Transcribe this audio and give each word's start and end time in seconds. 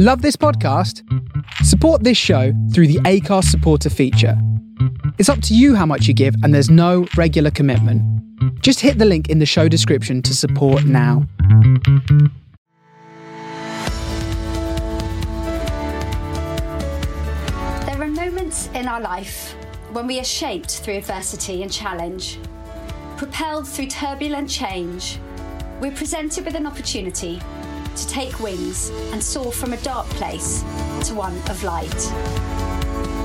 Love 0.00 0.22
this 0.22 0.36
podcast? 0.36 1.02
Support 1.64 2.04
this 2.04 2.16
show 2.16 2.52
through 2.72 2.86
the 2.86 3.00
Acast 3.00 3.46
supporter 3.46 3.90
feature. 3.90 4.40
It's 5.18 5.28
up 5.28 5.42
to 5.42 5.56
you 5.56 5.74
how 5.74 5.86
much 5.86 6.06
you 6.06 6.14
give, 6.14 6.36
and 6.44 6.54
there's 6.54 6.70
no 6.70 7.08
regular 7.16 7.50
commitment. 7.50 8.00
Just 8.62 8.78
hit 8.78 8.98
the 8.98 9.04
link 9.04 9.28
in 9.28 9.40
the 9.40 9.44
show 9.44 9.66
description 9.66 10.22
to 10.22 10.36
support 10.36 10.84
now. 10.84 11.26
There 17.84 18.00
are 18.00 18.06
moments 18.06 18.68
in 18.74 18.86
our 18.86 19.00
life 19.00 19.56
when 19.90 20.06
we 20.06 20.20
are 20.20 20.24
shaped 20.24 20.78
through 20.78 20.98
adversity 20.98 21.64
and 21.64 21.72
challenge. 21.72 22.38
Propelled 23.16 23.66
through 23.66 23.88
turbulent 23.88 24.48
change, 24.48 25.18
we're 25.80 25.90
presented 25.90 26.44
with 26.44 26.54
an 26.54 26.68
opportunity 26.68 27.40
to 27.98 28.06
take 28.06 28.38
wings 28.38 28.90
and 29.12 29.22
soar 29.22 29.50
from 29.50 29.72
a 29.72 29.76
dark 29.78 30.06
place 30.10 30.62
to 31.08 31.14
one 31.14 31.36
of 31.50 31.64
light. 31.64 32.12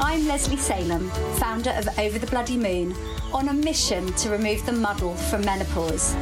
I'm 0.01 0.27
Leslie 0.27 0.57
Salem, 0.57 1.09
founder 1.37 1.69
of 1.71 1.87
Over 1.99 2.17
the 2.17 2.27
Bloody 2.27 2.57
Moon, 2.57 2.95
on 3.31 3.49
a 3.49 3.53
mission 3.53 4.11
to 4.13 4.31
remove 4.31 4.65
the 4.65 4.71
muddle 4.71 5.15
from 5.15 5.45
menopause. 5.45 6.13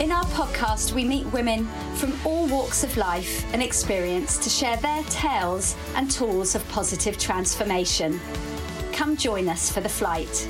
In 0.00 0.12
our 0.12 0.24
podcast, 0.26 0.92
we 0.92 1.04
meet 1.04 1.24
women 1.32 1.66
from 1.94 2.12
all 2.26 2.46
walks 2.46 2.84
of 2.84 2.96
life 2.98 3.44
and 3.54 3.62
experience 3.62 4.36
to 4.38 4.50
share 4.50 4.76
their 4.76 5.02
tales 5.04 5.74
and 5.94 6.10
tools 6.10 6.54
of 6.54 6.68
positive 6.68 7.16
transformation. 7.16 8.20
Come 8.92 9.16
join 9.16 9.48
us 9.48 9.72
for 9.72 9.80
the 9.80 9.88
flight. 9.88 10.46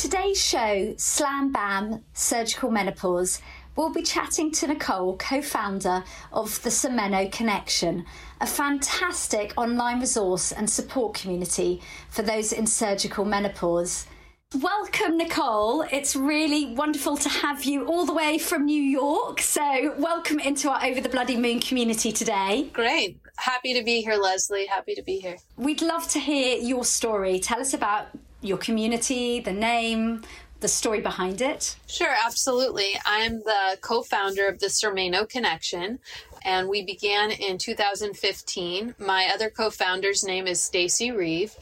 Today's 0.00 0.42
show, 0.42 0.94
Slam 0.96 1.52
Bam 1.52 2.02
Surgical 2.14 2.70
Menopause, 2.70 3.42
we'll 3.76 3.92
be 3.92 4.00
chatting 4.00 4.50
to 4.52 4.66
Nicole, 4.66 5.18
co 5.18 5.42
founder 5.42 6.02
of 6.32 6.62
the 6.62 6.70
Surmeno 6.70 7.30
Connection, 7.30 8.06
a 8.40 8.46
fantastic 8.46 9.52
online 9.58 10.00
resource 10.00 10.52
and 10.52 10.70
support 10.70 11.12
community 11.12 11.82
for 12.08 12.22
those 12.22 12.50
in 12.50 12.66
surgical 12.66 13.26
menopause. 13.26 14.06
Welcome, 14.54 15.18
Nicole. 15.18 15.82
It's 15.92 16.16
really 16.16 16.74
wonderful 16.74 17.18
to 17.18 17.28
have 17.28 17.64
you 17.64 17.84
all 17.84 18.06
the 18.06 18.14
way 18.14 18.38
from 18.38 18.64
New 18.64 18.82
York. 18.82 19.42
So, 19.42 19.94
welcome 19.98 20.40
into 20.40 20.70
our 20.70 20.82
Over 20.82 21.02
the 21.02 21.10
Bloody 21.10 21.36
Moon 21.36 21.60
community 21.60 22.10
today. 22.10 22.70
Great. 22.72 23.20
Happy 23.36 23.74
to 23.74 23.84
be 23.84 24.00
here, 24.00 24.16
Leslie. 24.16 24.64
Happy 24.64 24.94
to 24.94 25.02
be 25.02 25.18
here. 25.18 25.36
We'd 25.58 25.82
love 25.82 26.08
to 26.08 26.18
hear 26.18 26.56
your 26.56 26.86
story. 26.86 27.38
Tell 27.38 27.60
us 27.60 27.74
about 27.74 28.06
your 28.42 28.58
community, 28.58 29.40
the 29.40 29.52
name, 29.52 30.22
the 30.60 30.68
story 30.68 31.00
behind 31.00 31.40
it. 31.40 31.76
Sure, 31.86 32.14
absolutely. 32.24 32.98
I'm 33.04 33.40
the 33.40 33.78
co 33.80 34.02
founder 34.02 34.46
of 34.46 34.60
the 34.60 34.66
Surmeno 34.66 35.28
Connection, 35.28 35.98
and 36.44 36.68
we 36.68 36.84
began 36.84 37.30
in 37.30 37.58
2015. 37.58 38.94
My 38.98 39.30
other 39.32 39.50
co 39.50 39.70
founder's 39.70 40.22
name 40.24 40.46
is 40.46 40.62
Stacey 40.62 41.10
Reeve. 41.10 41.54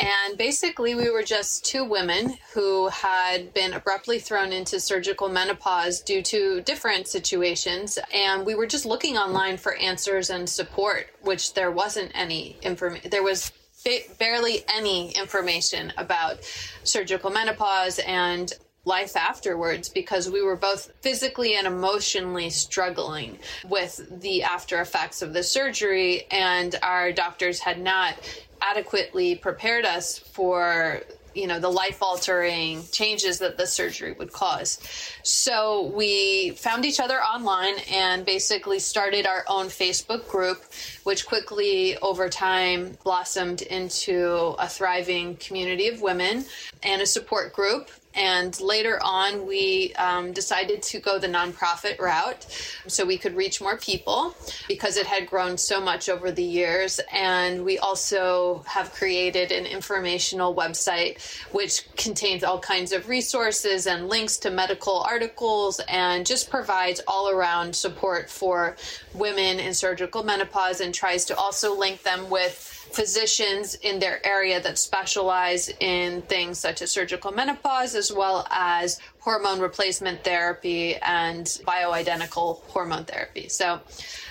And 0.00 0.38
basically, 0.38 0.94
we 0.94 1.10
were 1.10 1.24
just 1.24 1.64
two 1.64 1.84
women 1.84 2.36
who 2.54 2.86
had 2.88 3.52
been 3.52 3.72
abruptly 3.72 4.20
thrown 4.20 4.52
into 4.52 4.78
surgical 4.78 5.28
menopause 5.28 6.00
due 6.00 6.22
to 6.22 6.60
different 6.60 7.08
situations. 7.08 7.98
And 8.14 8.46
we 8.46 8.54
were 8.54 8.66
just 8.66 8.86
looking 8.86 9.16
online 9.18 9.56
for 9.56 9.74
answers 9.74 10.30
and 10.30 10.48
support, 10.48 11.08
which 11.22 11.54
there 11.54 11.72
wasn't 11.72 12.12
any 12.14 12.56
information. 12.62 13.10
There 13.10 13.24
was 13.24 13.50
barely 14.18 14.64
any 14.74 15.12
information 15.12 15.92
about 15.96 16.38
surgical 16.84 17.30
menopause 17.30 17.98
and 18.00 18.52
life 18.84 19.16
afterwards 19.16 19.88
because 19.88 20.30
we 20.30 20.42
were 20.42 20.56
both 20.56 20.90
physically 21.02 21.56
and 21.56 21.66
emotionally 21.66 22.48
struggling 22.48 23.38
with 23.68 24.20
the 24.20 24.42
after 24.42 24.80
effects 24.80 25.20
of 25.20 25.32
the 25.34 25.42
surgery 25.42 26.26
and 26.30 26.74
our 26.82 27.12
doctors 27.12 27.60
had 27.60 27.78
not 27.78 28.14
adequately 28.62 29.34
prepared 29.34 29.84
us 29.84 30.18
for 30.18 31.02
you 31.38 31.46
know 31.46 31.60
the 31.60 31.68
life 31.68 32.02
altering 32.02 32.82
changes 32.90 33.38
that 33.38 33.56
the 33.56 33.66
surgery 33.66 34.12
would 34.12 34.32
cause. 34.32 34.78
So 35.22 35.92
we 35.94 36.50
found 36.50 36.84
each 36.84 37.00
other 37.00 37.20
online 37.20 37.74
and 37.90 38.24
basically 38.24 38.78
started 38.78 39.26
our 39.26 39.44
own 39.48 39.66
facebook 39.66 40.28
group 40.28 40.64
which 41.04 41.26
quickly 41.26 41.96
over 41.98 42.28
time 42.28 42.96
blossomed 43.04 43.62
into 43.62 44.54
a 44.58 44.68
thriving 44.68 45.36
community 45.36 45.88
of 45.88 46.02
women 46.02 46.44
and 46.82 47.02
a 47.02 47.06
support 47.06 47.52
group 47.52 47.90
and 48.18 48.60
later 48.60 48.98
on, 49.00 49.46
we 49.46 49.94
um, 49.94 50.32
decided 50.32 50.82
to 50.82 50.98
go 50.98 51.20
the 51.20 51.28
nonprofit 51.28 52.00
route 52.00 52.44
so 52.88 53.06
we 53.06 53.16
could 53.16 53.36
reach 53.36 53.60
more 53.60 53.76
people 53.76 54.34
because 54.66 54.96
it 54.96 55.06
had 55.06 55.28
grown 55.28 55.56
so 55.56 55.80
much 55.80 56.08
over 56.08 56.32
the 56.32 56.42
years. 56.42 56.98
And 57.12 57.64
we 57.64 57.78
also 57.78 58.64
have 58.66 58.92
created 58.92 59.52
an 59.52 59.66
informational 59.66 60.52
website 60.52 61.22
which 61.52 61.84
contains 61.96 62.42
all 62.42 62.58
kinds 62.58 62.90
of 62.90 63.08
resources 63.08 63.86
and 63.86 64.08
links 64.08 64.36
to 64.38 64.50
medical 64.50 65.00
articles 65.00 65.80
and 65.88 66.26
just 66.26 66.50
provides 66.50 67.00
all 67.06 67.30
around 67.30 67.76
support 67.76 68.28
for 68.28 68.76
women 69.14 69.60
in 69.60 69.72
surgical 69.74 70.24
menopause 70.24 70.80
and 70.80 70.92
tries 70.92 71.24
to 71.26 71.36
also 71.36 71.78
link 71.78 72.02
them 72.02 72.28
with 72.30 72.74
physicians 72.92 73.74
in 73.76 73.98
their 73.98 74.24
area 74.26 74.60
that 74.60 74.78
specialize 74.78 75.70
in 75.80 76.22
things 76.22 76.58
such 76.58 76.82
as 76.82 76.90
surgical 76.90 77.32
menopause, 77.32 77.94
as 77.94 78.07
well 78.12 78.46
as 78.50 79.00
hormone 79.20 79.60
replacement 79.60 80.24
therapy 80.24 80.96
and 80.96 81.46
bioidentical 81.66 82.62
hormone 82.64 83.04
therapy. 83.04 83.48
So 83.48 83.80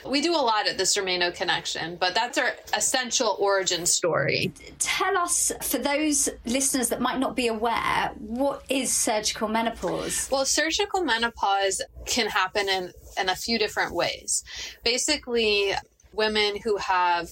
we 0.05 0.21
do 0.21 0.33
a 0.33 0.37
lot 0.37 0.67
at 0.67 0.77
the 0.77 0.83
Surmeno 0.83 1.33
Connection, 1.33 1.97
but 1.97 2.15
that's 2.15 2.37
our 2.37 2.51
essential 2.75 3.35
origin 3.39 3.85
story. 3.85 4.51
Tell 4.79 5.17
us, 5.17 5.51
for 5.61 5.77
those 5.77 6.29
listeners 6.45 6.89
that 6.89 7.01
might 7.01 7.19
not 7.19 7.35
be 7.35 7.47
aware, 7.47 8.11
what 8.17 8.63
is 8.69 8.93
surgical 8.93 9.47
menopause? 9.47 10.29
Well, 10.31 10.45
surgical 10.45 11.03
menopause 11.03 11.81
can 12.05 12.27
happen 12.27 12.69
in, 12.69 12.91
in 13.19 13.29
a 13.29 13.35
few 13.35 13.59
different 13.59 13.93
ways. 13.93 14.43
Basically, 14.83 15.73
women 16.13 16.57
who 16.63 16.77
have 16.77 17.29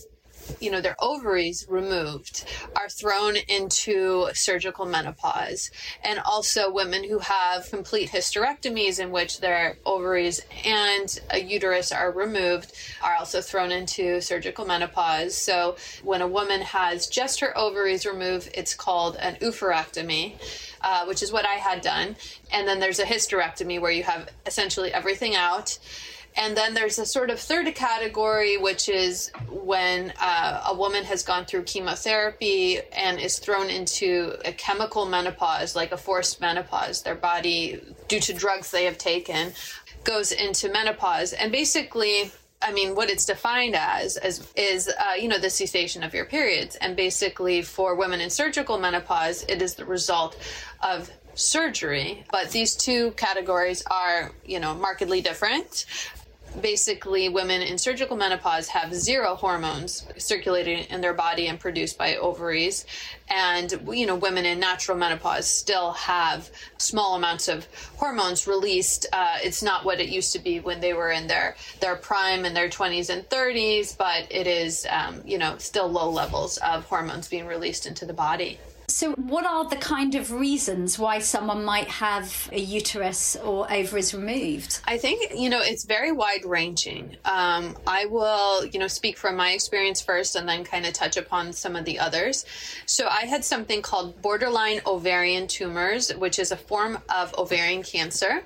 you 0.60 0.72
know, 0.72 0.82
their 0.82 0.96
ovaries 1.00 1.66
removed 1.70 2.46
are 2.76 2.90
thrown 2.90 3.36
into 3.36 4.30
surgical 4.34 4.86
menopause. 4.86 5.72
And 6.04 6.20
also 6.20 6.72
women 6.72 7.04
who 7.04 7.20
have 7.20 7.70
complete 7.70 8.10
hysterectomies 8.10 9.00
in 9.00 9.12
which 9.12 9.40
their 9.40 9.78
ovaries 9.86 10.42
and 10.66 11.20
a 11.32 11.40
uterus 11.40 11.92
are 11.92 12.12
removed 12.12 12.74
are 13.02 13.16
also 13.16 13.42
thrown 13.42 13.72
into 13.72 14.22
surgical 14.22 14.66
menopause. 14.66 15.36
So 15.36 15.76
when 16.04 16.22
a 16.22 16.28
woman 16.28 16.62
has 16.62 17.08
just 17.08 17.40
her 17.40 17.58
ovaries 17.58 18.06
removed, 18.06 18.50
it's 18.54 18.74
called 18.74 19.16
an 19.18 19.36
oophorectomy. 19.36 20.36
Uh, 20.82 21.04
which 21.06 21.24
is 21.24 21.32
what 21.32 21.48
I 21.48 21.54
had 21.56 21.82
done. 21.82 22.16
And 22.52 22.68
then 22.68 22.80
there's 22.80 23.00
a 23.00 23.06
hysterectomy 23.06 23.82
where 23.82 23.90
you 23.90 24.04
have 24.04 24.30
essentially 24.46 24.94
everything 24.94 25.36
out. 25.36 25.80
And 26.38 26.56
then 26.56 26.74
there's 26.74 27.00
a 27.00 27.06
sort 27.06 27.30
of 27.30 27.40
third 27.40 27.74
category, 27.76 28.58
which 28.58 28.90
is 28.90 29.32
when 29.50 30.12
uh, 30.20 30.64
a 30.68 30.76
woman 30.76 31.06
has 31.06 31.24
gone 31.24 31.46
through 31.46 31.64
chemotherapy 31.64 32.80
and 32.92 33.20
is 33.20 33.40
thrown 33.40 33.70
into 33.70 34.36
a 34.44 34.52
chemical 34.52 35.06
menopause, 35.06 35.76
like 35.76 35.94
a 35.94 35.98
forced 35.98 36.42
menopause. 36.42 37.04
Their 37.04 37.16
body, 37.16 37.82
due 38.10 38.20
to 38.20 38.34
drugs 38.34 38.72
they 38.72 38.84
have 38.84 38.98
taken, 38.98 39.54
goes 40.04 40.34
into 40.34 40.70
menopause. 40.70 41.32
And 41.32 41.54
basically, 41.54 42.32
I 42.62 42.74
mean, 42.74 42.96
what 42.96 43.10
it's 43.10 43.26
defined 43.26 43.76
as, 43.76 44.18
is, 44.58 44.90
uh, 44.90 45.14
you 45.14 45.30
know, 45.30 45.38
the 45.38 45.50
cessation 45.50 46.04
of 46.04 46.14
your 46.14 46.26
periods. 46.26 46.76
And 46.76 46.98
basically, 46.98 47.62
for 47.62 47.96
women 47.96 48.20
in 48.20 48.30
surgical 48.30 48.78
menopause, 48.78 49.46
it 49.48 49.62
is 49.62 49.76
the 49.76 49.86
result 49.86 50.38
of 50.84 51.10
surgery. 51.34 52.26
But 52.30 52.52
these 52.52 52.76
two 52.76 53.12
categories 53.12 53.84
are, 53.90 54.34
you 54.46 54.60
know, 54.60 54.74
markedly 54.76 55.22
different 55.22 55.86
basically 56.62 57.30
women 57.30 57.62
in 57.62 57.78
surgical 57.78 58.16
menopause 58.16 58.68
have 58.70 58.94
zero 58.94 59.36
hormones 59.36 60.08
circulating 60.18 60.86
in 60.90 61.02
their 61.02 61.14
body 61.14 61.48
and 61.48 61.60
produced 61.60 61.98
by 61.98 62.16
ovaries. 62.16 62.86
And 63.30 63.74
you 63.92 64.06
know 64.06 64.16
women 64.16 64.46
in 64.46 64.60
natural 64.60 64.98
menopause 64.98 65.48
still 65.48 65.94
have 65.94 66.50
small 66.78 67.16
amounts 67.16 67.48
of 67.48 67.68
hormones 67.98 68.48
released. 68.48 69.08
Uh, 69.12 69.38
it's 69.42 69.64
not 69.64 69.86
what 69.86 70.00
it 70.00 70.10
used 70.10 70.34
to 70.34 70.40
be 70.40 70.60
when 70.60 70.80
they 70.80 70.94
were 70.94 71.12
in 71.12 71.28
their 71.28 71.56
their 71.80 71.96
prime 71.96 72.46
in 72.46 72.54
their 72.54 72.70
20s 72.70 73.10
and 73.10 73.28
30s 73.30 73.98
but 73.98 74.28
it 74.30 74.48
is 74.48 74.86
um, 74.90 75.22
you 75.26 75.38
know 75.38 75.58
still 75.58 75.88
low 75.88 76.10
levels 76.10 76.58
of 76.58 76.86
hormones 76.86 77.28
being 77.28 77.46
released 77.46 77.86
into 77.86 78.06
the 78.06 78.14
body 78.14 78.60
So, 78.88 79.14
what 79.14 79.46
are 79.46 79.68
the 79.68 79.78
kind 79.78 80.14
of 80.14 80.32
reasons 80.32 81.00
why 81.00 81.20
someone 81.20 81.66
might 81.66 81.88
have 81.88 82.50
a 82.52 82.60
uterus 82.60 83.36
or 83.36 83.72
ovaries 83.72 84.14
removed? 84.14 84.80
I 84.86 84.98
think, 85.00 85.34
you 85.36 85.50
know, 85.50 85.60
it's 85.62 85.86
very 85.86 86.12
wide 86.12 86.46
ranging. 86.46 87.18
Um, 87.26 87.76
I 87.88 88.06
will, 88.06 88.66
you 88.66 88.80
know, 88.80 88.88
speak 88.88 89.18
from 89.18 89.36
my 89.38 89.52
experience 89.52 90.02
first 90.02 90.36
and 90.36 90.48
then 90.48 90.64
kind 90.64 90.86
of 90.86 90.94
touch 90.94 91.18
upon 91.18 91.52
some 91.52 91.76
of 91.76 91.86
the 91.86 91.98
others. 91.98 92.46
So, 92.86 93.08
I 93.08 93.26
had 93.26 93.44
something 93.44 93.82
called 93.82 94.22
borderline 94.22 94.82
ovarian 94.86 95.48
tumors, 95.48 96.14
which 96.16 96.38
is 96.38 96.52
a 96.52 96.58
form 96.58 97.00
of 97.10 97.34
ovarian 97.40 97.82
cancer 97.82 98.44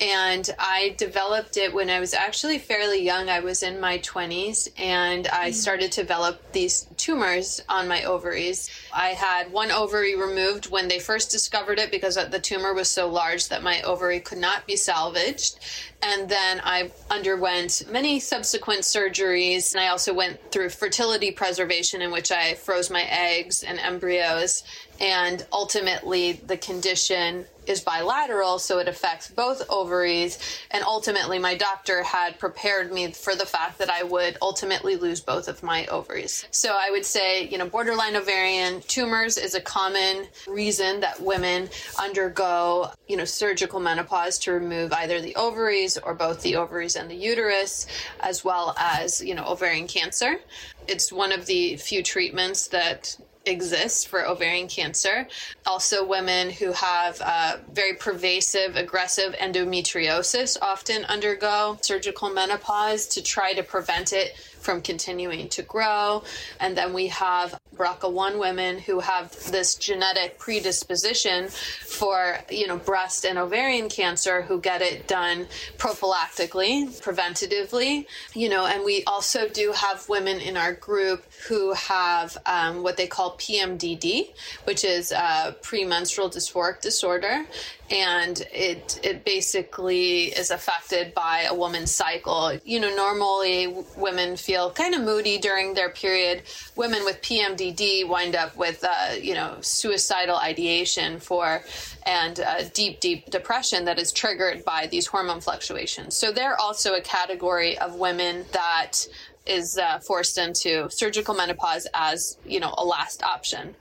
and 0.00 0.48
I 0.58 0.94
developed 0.98 1.56
it 1.56 1.72
when 1.72 1.90
I 1.90 2.00
was 2.00 2.14
actually 2.14 2.58
fairly 2.58 3.02
young. 3.02 3.28
I 3.28 3.40
was 3.40 3.62
in 3.62 3.80
my 3.80 3.98
20s 3.98 4.68
and 4.78 5.26
I 5.28 5.50
mm. 5.50 5.54
started 5.54 5.92
to 5.92 6.02
develop 6.02 6.52
these 6.52 6.86
tumors 6.96 7.62
on 7.68 7.88
my 7.88 8.04
ovaries. 8.04 8.70
I 8.92 9.08
had 9.10 9.52
one 9.52 9.70
ovary 9.70 10.16
removed 10.16 10.70
when 10.70 10.88
they 10.88 10.98
first 10.98 11.30
discovered 11.30 11.78
it 11.78 11.90
because 11.90 12.14
the 12.14 12.40
tumor 12.40 12.74
was 12.74 12.88
so 12.88 13.08
large 13.08 13.48
that 13.48 13.62
my 13.62 13.80
ovary 13.82 14.20
could 14.20 14.38
not 14.38 14.66
be 14.66 14.76
salvaged. 14.76 15.58
And 16.02 16.28
then 16.28 16.60
I 16.64 16.90
underwent 17.10 17.84
many 17.88 18.18
subsequent 18.18 18.80
surgeries. 18.80 19.72
And 19.72 19.82
I 19.82 19.88
also 19.88 20.12
went 20.12 20.50
through 20.50 20.70
fertility 20.70 21.30
preservation, 21.30 22.02
in 22.02 22.10
which 22.10 22.32
I 22.32 22.54
froze 22.54 22.90
my 22.90 23.02
eggs 23.02 23.62
and 23.62 23.78
embryos. 23.78 24.64
And 25.02 25.44
ultimately, 25.52 26.32
the 26.32 26.56
condition 26.56 27.44
is 27.66 27.80
bilateral, 27.80 28.60
so 28.60 28.78
it 28.78 28.86
affects 28.86 29.28
both 29.28 29.68
ovaries. 29.68 30.38
And 30.70 30.84
ultimately, 30.84 31.40
my 31.40 31.56
doctor 31.56 32.04
had 32.04 32.38
prepared 32.38 32.92
me 32.92 33.10
for 33.10 33.34
the 33.34 33.44
fact 33.44 33.78
that 33.78 33.90
I 33.90 34.04
would 34.04 34.36
ultimately 34.40 34.94
lose 34.94 35.20
both 35.20 35.48
of 35.48 35.62
my 35.62 35.86
ovaries. 35.86 36.46
So 36.52 36.76
I 36.78 36.90
would 36.90 37.04
say, 37.04 37.48
you 37.48 37.58
know, 37.58 37.68
borderline 37.68 38.14
ovarian 38.14 38.80
tumors 38.82 39.38
is 39.38 39.54
a 39.56 39.60
common 39.60 40.28
reason 40.46 41.00
that 41.00 41.20
women 41.20 41.68
undergo, 42.00 42.92
you 43.08 43.16
know, 43.16 43.24
surgical 43.24 43.80
menopause 43.80 44.38
to 44.40 44.52
remove 44.52 44.92
either 44.92 45.20
the 45.20 45.34
ovaries 45.34 45.98
or 45.98 46.14
both 46.14 46.42
the 46.42 46.56
ovaries 46.56 46.94
and 46.94 47.10
the 47.10 47.16
uterus, 47.16 47.88
as 48.20 48.44
well 48.44 48.74
as, 48.78 49.20
you 49.20 49.34
know, 49.34 49.44
ovarian 49.46 49.88
cancer. 49.88 50.38
It's 50.86 51.12
one 51.12 51.32
of 51.32 51.46
the 51.46 51.76
few 51.76 52.04
treatments 52.04 52.68
that 52.68 53.16
exists 53.46 54.04
for 54.04 54.26
ovarian 54.26 54.68
cancer. 54.68 55.26
Also, 55.66 56.04
women 56.04 56.50
who 56.50 56.72
have 56.72 57.20
uh, 57.24 57.56
very 57.72 57.94
pervasive, 57.94 58.76
aggressive 58.76 59.34
endometriosis 59.34 60.56
often 60.60 61.04
undergo 61.06 61.78
surgical 61.80 62.30
menopause 62.30 63.06
to 63.06 63.22
try 63.22 63.52
to 63.52 63.62
prevent 63.62 64.12
it 64.12 64.34
from 64.62 64.80
continuing 64.80 65.48
to 65.50 65.62
grow. 65.62 66.22
And 66.60 66.76
then 66.76 66.92
we 66.92 67.08
have 67.08 67.58
BRCA1 67.76 68.38
women 68.38 68.78
who 68.78 69.00
have 69.00 69.32
this 69.50 69.74
genetic 69.74 70.38
predisposition 70.38 71.48
for, 71.48 72.38
you 72.50 72.66
know, 72.66 72.76
breast 72.76 73.24
and 73.24 73.38
ovarian 73.38 73.88
cancer 73.88 74.42
who 74.42 74.60
get 74.60 74.80
it 74.82 75.08
done 75.08 75.46
prophylactically, 75.78 76.86
preventatively, 77.02 78.06
you 78.34 78.48
know, 78.48 78.66
and 78.66 78.84
we 78.84 79.02
also 79.04 79.48
do 79.48 79.72
have 79.72 80.08
women 80.08 80.38
in 80.38 80.56
our 80.56 80.74
group 80.74 81.24
who 81.48 81.72
have 81.72 82.36
um, 82.46 82.82
what 82.82 82.96
they 82.96 83.06
call 83.06 83.36
PMDD, 83.36 84.28
which 84.64 84.84
is 84.84 85.10
a 85.12 85.56
premenstrual 85.62 86.30
dysphoric 86.30 86.80
disorder 86.80 87.44
and 87.92 88.40
it 88.54 88.98
it 89.04 89.22
basically 89.22 90.24
is 90.24 90.50
affected 90.50 91.12
by 91.12 91.46
a 91.48 91.54
woman's 91.54 91.90
cycle. 91.90 92.58
You 92.64 92.80
know, 92.80 92.94
normally 92.94 93.84
women 93.98 94.36
feel 94.36 94.70
kind 94.70 94.94
of 94.94 95.02
moody 95.02 95.36
during 95.36 95.74
their 95.74 95.90
period. 95.90 96.42
Women 96.74 97.04
with 97.04 97.20
PMDD 97.20 98.08
wind 98.08 98.34
up 98.34 98.56
with 98.56 98.82
uh, 98.82 99.14
you 99.20 99.34
know 99.34 99.58
suicidal 99.60 100.36
ideation 100.36 101.20
for 101.20 101.62
and 102.06 102.40
uh, 102.40 102.62
deep 102.72 103.00
deep 103.00 103.30
depression 103.30 103.84
that 103.84 103.98
is 103.98 104.10
triggered 104.10 104.64
by 104.64 104.88
these 104.90 105.06
hormone 105.06 105.42
fluctuations. 105.42 106.16
So 106.16 106.32
they're 106.32 106.58
also 106.58 106.94
a 106.94 107.02
category 107.02 107.76
of 107.76 107.96
women 107.96 108.46
that 108.52 109.06
is 109.44 109.76
uh, 109.76 109.98
forced 109.98 110.38
into 110.38 110.88
surgical 110.88 111.34
menopause 111.34 111.86
as 111.92 112.38
you 112.46 112.58
know 112.58 112.74
a 112.78 112.84
last 112.84 113.22
option 113.22 113.74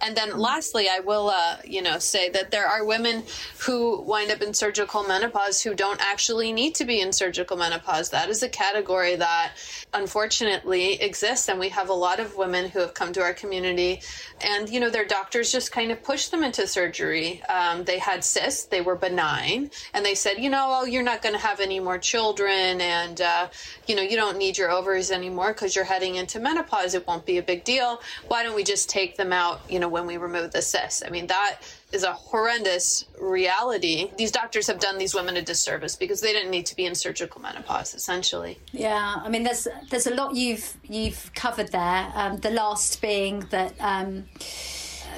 and 0.00 0.16
then 0.16 0.36
lastly, 0.38 0.88
I 0.90 1.00
will, 1.00 1.30
uh, 1.30 1.56
you 1.64 1.80
know, 1.82 1.98
say 1.98 2.28
that 2.30 2.50
there 2.50 2.66
are 2.66 2.84
women 2.84 3.24
who 3.60 4.00
wind 4.02 4.30
up 4.30 4.42
in 4.42 4.52
surgical 4.52 5.02
menopause 5.04 5.62
who 5.62 5.74
don't 5.74 6.00
actually 6.00 6.52
need 6.52 6.74
to 6.76 6.84
be 6.84 7.00
in 7.00 7.12
surgical 7.12 7.56
menopause. 7.56 8.10
That 8.10 8.28
is 8.28 8.42
a 8.42 8.48
category 8.48 9.16
that 9.16 9.52
unfortunately 9.94 11.00
exists. 11.00 11.48
And 11.48 11.58
we 11.58 11.70
have 11.70 11.88
a 11.88 11.94
lot 11.94 12.20
of 12.20 12.36
women 12.36 12.68
who 12.68 12.80
have 12.80 12.94
come 12.94 13.12
to 13.14 13.22
our 13.22 13.32
community 13.32 14.02
and, 14.42 14.68
you 14.68 14.80
know, 14.80 14.90
their 14.90 15.06
doctors 15.06 15.50
just 15.50 15.72
kind 15.72 15.90
of 15.90 16.02
pushed 16.02 16.30
them 16.30 16.42
into 16.42 16.66
surgery. 16.66 17.42
Um, 17.44 17.84
they 17.84 17.98
had 17.98 18.24
cysts, 18.24 18.64
they 18.64 18.80
were 18.80 18.96
benign, 18.96 19.70
and 19.94 20.04
they 20.04 20.14
said, 20.14 20.38
you 20.38 20.50
know, 20.50 20.80
oh, 20.80 20.84
you're 20.84 21.02
not 21.02 21.22
going 21.22 21.34
to 21.34 21.40
have 21.40 21.60
any 21.60 21.80
more 21.80 21.98
children 21.98 22.80
and, 22.80 23.20
uh, 23.20 23.48
you 23.86 23.94
know, 23.94 24.02
you 24.02 24.16
don't 24.16 24.36
need 24.36 24.58
your 24.58 24.70
ovaries 24.70 25.10
anymore 25.10 25.52
because 25.52 25.74
you're 25.74 25.84
heading 25.84 26.16
into 26.16 26.40
menopause. 26.40 26.94
It 26.94 27.06
won't 27.06 27.24
be 27.24 27.38
a 27.38 27.42
big 27.42 27.64
deal. 27.64 28.00
Why 28.28 28.42
don't 28.42 28.56
we 28.56 28.64
just 28.64 28.90
take 28.90 29.16
them 29.16 29.32
out, 29.32 29.60
you 29.68 29.78
know, 29.78 29.83
when 29.88 30.06
we 30.06 30.16
remove 30.16 30.52
the 30.52 30.62
cysts. 30.62 31.02
I 31.04 31.10
mean, 31.10 31.26
that 31.28 31.58
is 31.92 32.02
a 32.02 32.12
horrendous 32.12 33.04
reality. 33.20 34.10
These 34.16 34.32
doctors 34.32 34.66
have 34.66 34.80
done 34.80 34.98
these 34.98 35.14
women 35.14 35.36
a 35.36 35.42
disservice 35.42 35.96
because 35.96 36.20
they 36.20 36.32
didn't 36.32 36.50
need 36.50 36.66
to 36.66 36.76
be 36.76 36.86
in 36.86 36.94
surgical 36.94 37.40
menopause, 37.40 37.94
essentially. 37.94 38.58
Yeah, 38.72 39.16
I 39.16 39.28
mean, 39.28 39.42
there's 39.42 39.68
there's 39.90 40.06
a 40.06 40.14
lot 40.14 40.34
you've 40.34 40.76
you've 40.84 41.30
covered 41.34 41.72
there. 41.72 42.12
Um, 42.14 42.38
the 42.38 42.50
last 42.50 43.00
being 43.00 43.40
that. 43.50 43.74
Um, 43.80 44.24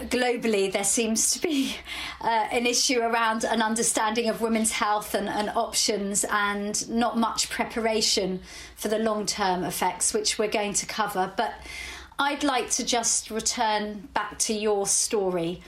globally, 0.04 0.70
there 0.70 0.84
seems 0.84 1.32
to 1.32 1.40
be 1.40 1.74
uh, 2.20 2.48
an 2.50 2.66
issue 2.66 3.00
around 3.00 3.44
an 3.44 3.62
understanding 3.62 4.28
of 4.28 4.40
women's 4.40 4.72
health 4.72 5.14
and, 5.14 5.28
and 5.28 5.50
options, 5.50 6.24
and 6.30 6.88
not 6.88 7.16
much 7.16 7.50
preparation 7.50 8.40
for 8.76 8.88
the 8.88 8.98
long 8.98 9.26
term 9.26 9.64
effects, 9.64 10.12
which 10.12 10.38
we're 10.38 10.48
going 10.48 10.74
to 10.74 10.86
cover. 10.86 11.32
But 11.36 11.54
I'd 12.18 12.44
like 12.44 12.70
to 12.72 12.84
just 12.84 13.30
return 13.30 14.08
back 14.14 14.38
to 14.40 14.54
your 14.54 14.86
story. 14.86 15.60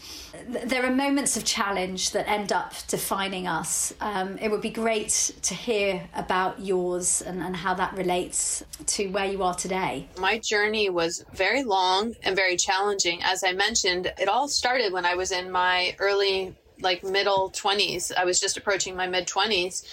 There 0.65 0.83
are 0.87 0.91
moments 0.91 1.37
of 1.37 1.45
challenge 1.45 2.13
that 2.13 2.27
end 2.27 2.53
up 2.53 2.73
defining 2.87 3.47
us. 3.47 3.93
Um, 4.01 4.39
it 4.39 4.51
would 4.51 4.63
be 4.63 4.71
great 4.71 5.33
to 5.43 5.55
hear 5.55 6.09
about 6.15 6.61
yours 6.61 7.21
and, 7.21 7.43
and 7.43 7.55
how 7.55 7.75
that 7.75 7.95
relates 7.99 8.65
to 8.87 9.09
where 9.11 9.27
you 9.27 9.43
are 9.43 9.55
today. 9.55 10.09
My 10.19 10.39
journey 10.39 10.89
was 10.89 11.23
very 11.35 11.65
long 11.65 12.15
and 12.23 12.35
very 12.35 12.57
challenging. 12.57 13.21
As 13.23 13.45
I 13.45 13.53
mentioned, 13.53 14.11
it 14.19 14.29
all 14.29 14.49
started 14.49 14.91
when 14.91 15.05
I 15.05 15.17
was 15.17 15.33
in 15.33 15.51
my 15.51 15.95
early, 15.99 16.57
like 16.81 17.05
middle 17.05 17.51
20s. 17.51 18.11
I 18.17 18.25
was 18.25 18.41
just 18.41 18.57
approaching 18.57 18.97
my 18.97 19.07
mid 19.07 19.27
20s, 19.27 19.85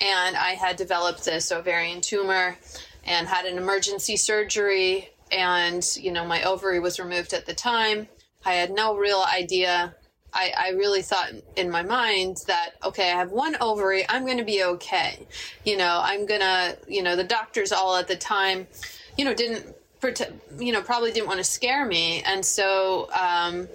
and 0.00 0.36
I 0.36 0.54
had 0.54 0.74
developed 0.74 1.24
this 1.24 1.52
ovarian 1.52 2.00
tumor 2.00 2.58
and 3.04 3.28
had 3.28 3.44
an 3.44 3.58
emergency 3.58 4.16
surgery 4.16 5.10
and 5.32 5.84
you 5.96 6.12
know 6.12 6.24
my 6.24 6.42
ovary 6.42 6.80
was 6.80 6.98
removed 6.98 7.32
at 7.32 7.46
the 7.46 7.54
time 7.54 8.08
i 8.44 8.52
had 8.54 8.70
no 8.70 8.96
real 8.96 9.24
idea 9.34 9.94
I, 10.32 10.52
I 10.56 10.68
really 10.70 11.02
thought 11.02 11.32
in 11.56 11.70
my 11.70 11.82
mind 11.82 12.44
that 12.46 12.74
okay 12.84 13.10
i 13.10 13.16
have 13.16 13.32
one 13.32 13.56
ovary 13.60 14.04
i'm 14.08 14.24
going 14.24 14.38
to 14.38 14.44
be 14.44 14.62
okay 14.64 15.26
you 15.64 15.76
know 15.76 16.00
i'm 16.02 16.26
going 16.26 16.40
to 16.40 16.78
you 16.88 17.02
know 17.02 17.16
the 17.16 17.24
doctors 17.24 17.72
all 17.72 17.96
at 17.96 18.08
the 18.08 18.16
time 18.16 18.66
you 19.16 19.24
know 19.24 19.34
didn't 19.34 19.74
you 20.58 20.72
know 20.72 20.82
probably 20.82 21.12
didn't 21.12 21.26
want 21.26 21.38
to 21.38 21.44
scare 21.44 21.84
me 21.84 22.22
and 22.22 22.44
so 22.44 23.10
um, 23.12 23.68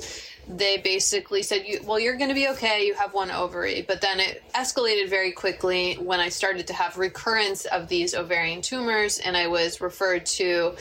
they 0.47 0.77
basically 0.77 1.41
said, 1.41 1.65
Well, 1.83 1.99
you're 1.99 2.17
going 2.17 2.29
to 2.29 2.35
be 2.35 2.47
okay. 2.49 2.85
You 2.85 2.93
have 2.95 3.13
one 3.13 3.31
ovary. 3.31 3.83
But 3.87 4.01
then 4.01 4.19
it 4.19 4.43
escalated 4.53 5.09
very 5.09 5.31
quickly 5.31 5.95
when 5.95 6.19
I 6.19 6.29
started 6.29 6.67
to 6.67 6.73
have 6.73 6.97
recurrence 6.97 7.65
of 7.65 7.87
these 7.87 8.13
ovarian 8.13 8.61
tumors, 8.61 9.19
and 9.19 9.35
I 9.35 9.47
was 9.47 9.81
referred 9.81 10.25
to 10.27 10.75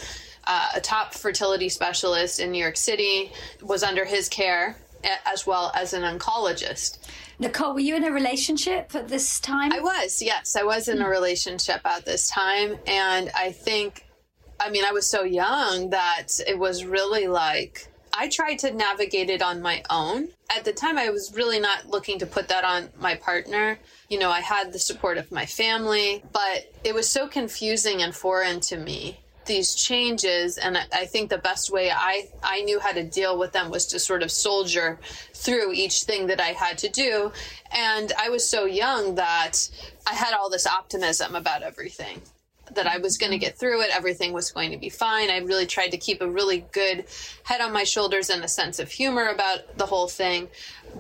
uh, 0.47 0.69
a 0.75 0.81
top 0.81 1.15
fertility 1.15 1.69
specialist 1.69 2.41
in 2.41 2.53
New 2.53 2.59
York 2.59 2.77
City, 2.77 3.33
was 3.63 3.83
under 3.83 4.05
his 4.05 4.29
care, 4.29 4.77
as 5.27 5.47
well 5.47 5.71
as 5.75 5.93
an 5.93 6.03
oncologist. 6.03 6.99
Nicole, 7.39 7.75
were 7.75 7.81
you 7.81 7.97
in 7.97 8.05
a 8.05 8.13
relationship 8.13 8.95
at 8.95 9.09
this 9.09 9.41
time? 9.41 9.73
I 9.73 9.81
was, 9.81 10.23
yes. 10.23 10.57
I 10.57 10.63
was 10.63 10.89
in 10.89 11.03
a 11.03 11.09
relationship 11.09 11.81
at 11.85 12.05
this 12.05 12.29
time. 12.29 12.79
And 12.87 13.31
I 13.35 13.51
think, 13.51 14.07
I 14.61 14.71
mean, 14.71 14.85
I 14.85 14.93
was 14.93 15.07
so 15.07 15.25
young 15.25 15.91
that 15.91 16.29
it 16.47 16.59
was 16.59 16.85
really 16.85 17.27
like, 17.27 17.89
I 18.17 18.29
tried 18.29 18.61
to 18.61 18.71
navigate 18.71 19.31
it 19.31 19.43
on 19.43 19.61
my 19.61 19.83
own. 19.91 20.29
At 20.57 20.65
the 20.65 20.73
time, 20.73 20.97
I 20.97 21.11
was 21.11 21.35
really 21.35 21.59
not 21.59 21.89
looking 21.89 22.21
to 22.21 22.27
put 22.27 22.47
that 22.49 22.63
on 22.63 22.89
my 23.01 23.17
partner. 23.17 23.79
You 24.09 24.21
know, 24.21 24.31
I 24.31 24.41
had 24.41 24.73
the 24.73 24.79
support 24.79 25.19
of 25.19 25.33
my 25.33 25.47
family, 25.47 26.23
but 26.33 26.73
it 26.85 26.95
was 26.95 27.09
so 27.09 27.27
confusing 27.27 28.03
and 28.03 28.15
foreign 28.15 28.61
to 28.61 28.77
me 28.77 29.19
these 29.47 29.75
changes 29.75 30.59
and 30.59 30.77
i 30.93 31.05
think 31.05 31.31
the 31.31 31.39
best 31.39 31.71
way 31.71 31.91
i 31.91 32.29
i 32.43 32.63
knew 32.63 32.81
how 32.81 32.93
to 32.93 33.03
deal 33.03 33.39
with 33.39 33.53
them 33.53 33.71
was 33.71 33.87
to 33.87 33.99
sort 33.99 34.23
of 34.23 34.31
soldier 34.31 34.99
through 35.33 35.73
each 35.73 36.03
thing 36.03 36.27
that 36.27 36.41
i 36.41 36.49
had 36.49 36.79
to 36.79 36.89
do 36.89 37.33
and 37.73 38.13
i 38.19 38.29
was 38.29 38.49
so 38.49 38.65
young 38.65 39.15
that 39.15 39.69
i 40.07 40.15
had 40.15 40.35
all 40.35 40.51
this 40.51 40.67
optimism 40.67 41.35
about 41.35 41.63
everything 41.63 42.21
that 42.75 42.87
I 42.87 42.99
was 42.99 43.19
going 43.19 43.33
to 43.33 43.39
get 43.39 43.59
through 43.59 43.83
it. 43.83 43.91
Everything 43.95 44.33
was 44.33 44.51
going 44.51 44.71
to 44.71 44.77
be 44.77 44.89
fine. 44.89 45.31
I 45.31 45.39
really 45.39 45.67
tried 45.67 45.89
to 45.89 45.99
keep 45.99 46.21
a 46.21 46.29
really 46.29 46.65
good 46.73 47.05
head 47.45 47.61
on 47.61 47.73
my 47.73 47.85
shoulders 47.85 48.31
and 48.31 48.43
a 48.43 48.49
sense 48.49 48.79
of 48.79 48.91
humor 48.91 49.27
about 49.27 49.77
the 49.77 49.87
whole 49.87 50.09
thing. 50.09 50.49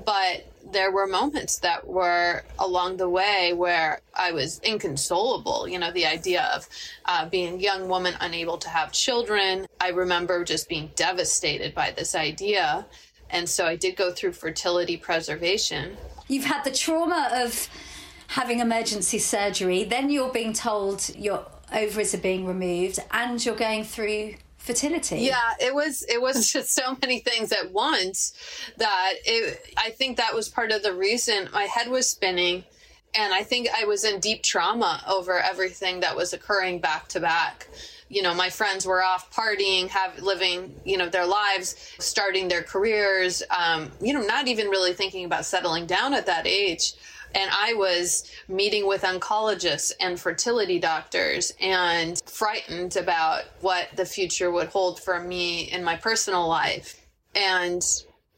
But 0.05 0.47
there 0.75 0.90
were 0.90 1.07
moments 1.07 1.61
that 1.61 1.87
were 1.87 2.43
along 2.59 2.99
the 2.99 3.09
way 3.09 3.52
where 3.54 4.00
I 4.14 4.33
was 4.33 4.59
inconsolable. 4.59 5.66
You 5.66 5.78
know, 5.78 5.93
the 5.93 6.04
idea 6.04 6.50
of 6.54 6.69
uh, 7.07 7.28
being 7.28 7.54
a 7.54 7.59
young 7.59 7.88
woman 7.88 8.14
unable 8.21 8.59
to 8.59 8.69
have 8.69 8.93
children. 8.93 9.66
I 9.81 9.90
remember 9.90 10.45
just 10.45 10.69
being 10.69 10.90
devastated 10.97 11.75
by 11.75 11.93
this 11.93 12.14
idea. 12.14 12.85
And 13.31 13.49
so 13.49 13.66
I 13.66 13.76
did 13.76 13.97
go 13.97 14.12
through 14.12 14.33
fertility 14.33 14.97
preservation. 14.97 15.97
You've 16.28 16.45
had 16.45 16.64
the 16.64 16.73
trauma 16.73 17.31
of 17.33 17.69
having 18.26 18.59
emergency 18.59 19.19
surgery, 19.19 19.85
then 19.85 20.11
you're 20.11 20.33
being 20.33 20.52
told 20.52 21.09
your 21.16 21.47
ovaries 21.73 22.14
are 22.14 22.19
being 22.19 22.47
removed, 22.47 22.99
and 23.12 23.45
you're 23.45 23.54
going 23.54 23.85
through 23.85 24.35
fertility. 24.64 25.18
Yeah, 25.18 25.52
it 25.61 25.75
was 25.75 26.04
it 26.09 26.21
was 26.21 26.50
just 26.52 26.75
so 26.75 26.97
many 27.02 27.21
things 27.21 27.52
at 27.52 27.71
once 27.71 28.33
that 28.78 29.14
it 29.25 29.75
I 29.76 29.90
think 29.90 30.16
that 30.16 30.35
was 30.35 30.49
part 30.49 30.73
of 30.73 30.83
the 30.83 30.92
reason 30.92 31.49
my 31.52 31.64
head 31.64 31.88
was 31.88 32.09
spinning 32.09 32.64
and 33.14 33.33
I 33.33 33.42
think 33.42 33.68
I 33.76 33.85
was 33.85 34.04
in 34.04 34.18
deep 34.21 34.42
trauma 34.42 35.02
over 35.06 35.38
everything 35.38 36.00
that 36.00 36.16
was 36.16 36.33
occurring 36.33 36.80
back 36.80 37.09
to 37.09 37.21
back. 37.21 37.68
You 38.09 38.23
know, 38.23 38.35
my 38.35 38.50
friends 38.50 38.87
were 38.87 39.02
off 39.02 39.33
partying, 39.35 39.88
have 39.88 40.21
living, 40.21 40.75
you 40.85 40.99
know, 40.99 41.09
their 41.09 41.26
lives, 41.26 41.75
starting 41.99 42.49
their 42.49 42.62
careers, 42.62 43.42
um, 43.56 43.90
you 44.00 44.12
know, 44.12 44.21
not 44.23 44.49
even 44.49 44.68
really 44.68 44.92
thinking 44.92 45.25
about 45.25 45.44
settling 45.47 45.87
down 45.87 46.12
at 46.12 46.26
that 46.26 46.47
age 46.47 46.94
and 47.35 47.50
I 47.53 47.75
was 47.75 48.31
meeting 48.49 48.87
with 48.87 49.03
oncologists 49.03 49.93
and 50.00 50.19
fertility 50.19 50.79
doctors 50.79 51.53
and 51.61 52.21
frightened 52.26 52.97
about 52.97 53.43
what 53.61 53.88
the 53.97 54.05
future 54.05 54.50
would 54.50 54.69
hold 54.69 55.00
for 55.00 55.21
me 55.21 55.71
in 55.71 55.83
my 55.83 55.97
personal 55.97 56.49
life. 56.49 57.07
And 57.35 57.83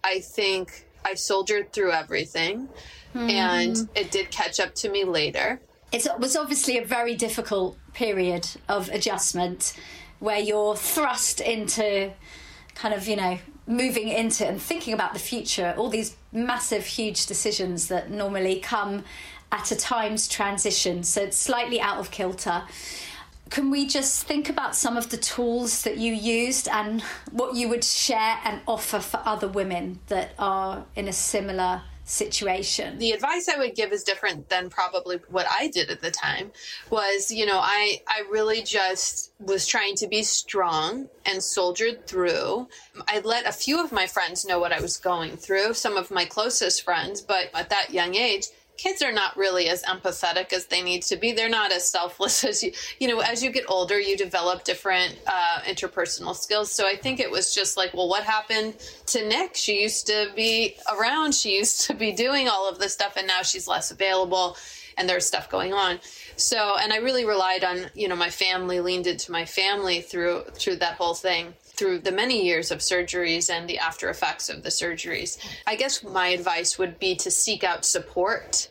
I 0.03 0.21
think 0.21 0.87
I 1.05 1.15
soldiered 1.15 1.73
through 1.73 1.93
everything 1.93 2.69
mm. 3.15 3.31
and 3.31 3.88
it 3.95 4.11
did 4.11 4.31
catch 4.31 4.61
up 4.61 4.75
to 4.76 4.88
me 4.88 5.05
later. 5.05 5.61
It 5.93 6.07
was 6.19 6.37
obviously 6.37 6.79
a 6.79 6.85
very 6.85 7.15
difficult 7.15 7.76
period 7.93 8.49
of 8.69 8.88
adjustment 8.88 9.75
where 10.19 10.38
you're 10.38 10.75
thrust 10.75 11.41
into 11.41 12.12
kind 12.75 12.95
of, 12.95 13.07
you 13.07 13.17
know, 13.17 13.38
moving 13.67 14.09
into 14.09 14.47
and 14.47 14.61
thinking 14.61 14.95
about 14.95 15.13
the 15.13 15.19
future, 15.19 15.75
all 15.77 15.89
these 15.89 16.17
massive, 16.33 16.87
huge 16.87 17.27
decisions 17.27 17.89
that 17.89 18.11
normally 18.11 18.61
come 18.61 19.05
at 19.53 19.71
a 19.71 19.77
time's 19.77 20.29
transition. 20.29 21.03
So 21.03 21.23
it's 21.23 21.37
slightly 21.37 21.81
out 21.81 21.99
of 21.99 22.11
kilter. 22.11 22.63
Can 23.51 23.71
we 23.71 23.87
just 23.87 24.25
think 24.25 24.49
about 24.49 24.75
some 24.75 24.97
of 24.97 25.11
the 25.11 25.17
tools 25.17 25.83
that 25.83 25.99
you 25.99 26.13
used 26.13 26.69
and 26.69 27.03
what 27.31 27.55
you 27.55 27.69
would 27.69 27.85
share 27.85 28.39
and 28.45 28.61
offer 28.67 28.99
for 28.99 29.21
other 29.25 29.47
women 29.47 30.01
that 30.09 30.33
are 30.39 30.85
in 30.97 31.07
a 31.07 31.13
similar 31.13 31.83
situation. 32.07 32.99
The 32.99 33.11
advice 33.11 33.49
I 33.49 33.59
would 33.59 33.75
give 33.75 33.93
is 33.93 34.05
different 34.05 34.49
than 34.49 34.71
probably 34.71 35.19
what 35.29 35.47
I 35.51 35.67
did 35.67 35.91
at 35.91 36.01
the 36.01 36.11
time. 36.11 36.53
Was, 36.89 37.33
you 37.33 37.45
know, 37.45 37.59
I 37.59 38.01
I 38.07 38.23
really 38.31 38.63
just 38.63 39.33
was 39.41 39.67
trying 39.67 39.97
to 39.97 40.07
be 40.07 40.23
strong 40.23 41.09
and 41.27 41.43
soldiered 41.43 42.07
through. 42.07 42.69
I 43.09 43.21
let 43.25 43.47
a 43.47 43.53
few 43.53 43.83
of 43.83 43.93
my 43.93 44.07
friends 44.07 44.47
know 44.47 44.61
what 44.61 44.73
I 44.73 44.81
was 44.81 44.97
going 44.97 45.37
through, 45.37 45.75
some 45.75 45.97
of 45.97 46.13
my 46.13 46.25
closest 46.25 46.85
friends, 46.85 47.21
but 47.21 47.51
at 47.53 47.71
that 47.71 47.93
young 47.93 48.15
age, 48.15 48.47
kids 48.76 49.02
are 49.02 49.12
not 49.12 49.37
really 49.37 49.68
as 49.68 49.83
empathetic 49.85 50.52
as 50.52 50.66
they 50.66 50.83
need 50.83 51.02
to 51.02 51.16
be. 51.16 51.33
They're 51.33 51.49
not 51.49 51.73
as 51.73 51.88
selfless 51.90 52.45
as 52.50 52.62
you, 52.62 52.73
you 52.99 53.09
know, 53.09 53.21
as 53.21 53.42
you 53.42 53.50
get 53.50 53.64
older, 53.68 53.99
you 53.99 54.16
develop 54.16 54.64
different 54.64 55.18
uh, 55.26 55.61
interpersonal 55.66 56.35
skills. 56.35 56.71
So 56.73 56.87
I 56.87 56.97
think 56.97 57.21
it 57.21 57.30
was 57.30 57.54
just 57.54 57.76
like, 57.76 57.95
well, 57.95 58.09
what 58.09 58.25
happened 58.25 58.75
to 59.06 59.26
Nick? 59.26 59.56
She 59.56 59.83
used 59.83 60.06
to 60.06 60.30
be 60.35 60.76
around, 60.92 61.35
she 61.35 61.56
used 61.56 61.83
to 61.87 61.95
be 61.95 62.12
doing 62.12 62.49
all 62.49 62.68
of 62.68 62.78
this 62.78 62.92
stuff, 62.92 63.16
and 63.16 63.26
now 63.26 63.42
she's 63.42 63.66
less 63.68 63.90
available 63.90 64.56
and 64.99 65.09
there's 65.09 65.26
stuff 65.26 65.50
going 65.50 65.75
on. 65.75 65.99
So, 66.37 66.76
and 66.80 66.92
I 66.92 66.97
really 66.97 67.26
relied 67.26 67.64
on, 67.64 67.90
you 67.95 68.09
know, 68.09 68.16
my 68.16 68.30
family, 68.30 68.80
leaned 68.80 69.06
into 69.06 69.30
my 69.30 69.45
family 69.45 70.00
through 70.00 70.45
through 70.54 70.76
that 70.76 70.95
whole 70.95 71.14
thing 71.14 71.54
through 71.76 71.99
the 71.99 72.12
many 72.12 72.45
years 72.45 72.71
of 72.71 72.78
surgeries 72.78 73.50
and 73.50 73.68
the 73.68 73.78
after 73.78 74.09
effects 74.09 74.49
of 74.49 74.62
the 74.62 74.71
surgeries. 74.71 75.38
I 75.66 75.76
guess 75.76 76.02
my 76.02 76.28
advice 76.28 76.78
would 76.78 76.99
be 76.99 77.14
to 77.16 77.30
seek 77.30 77.64
out 77.64 77.85
support 77.85 78.68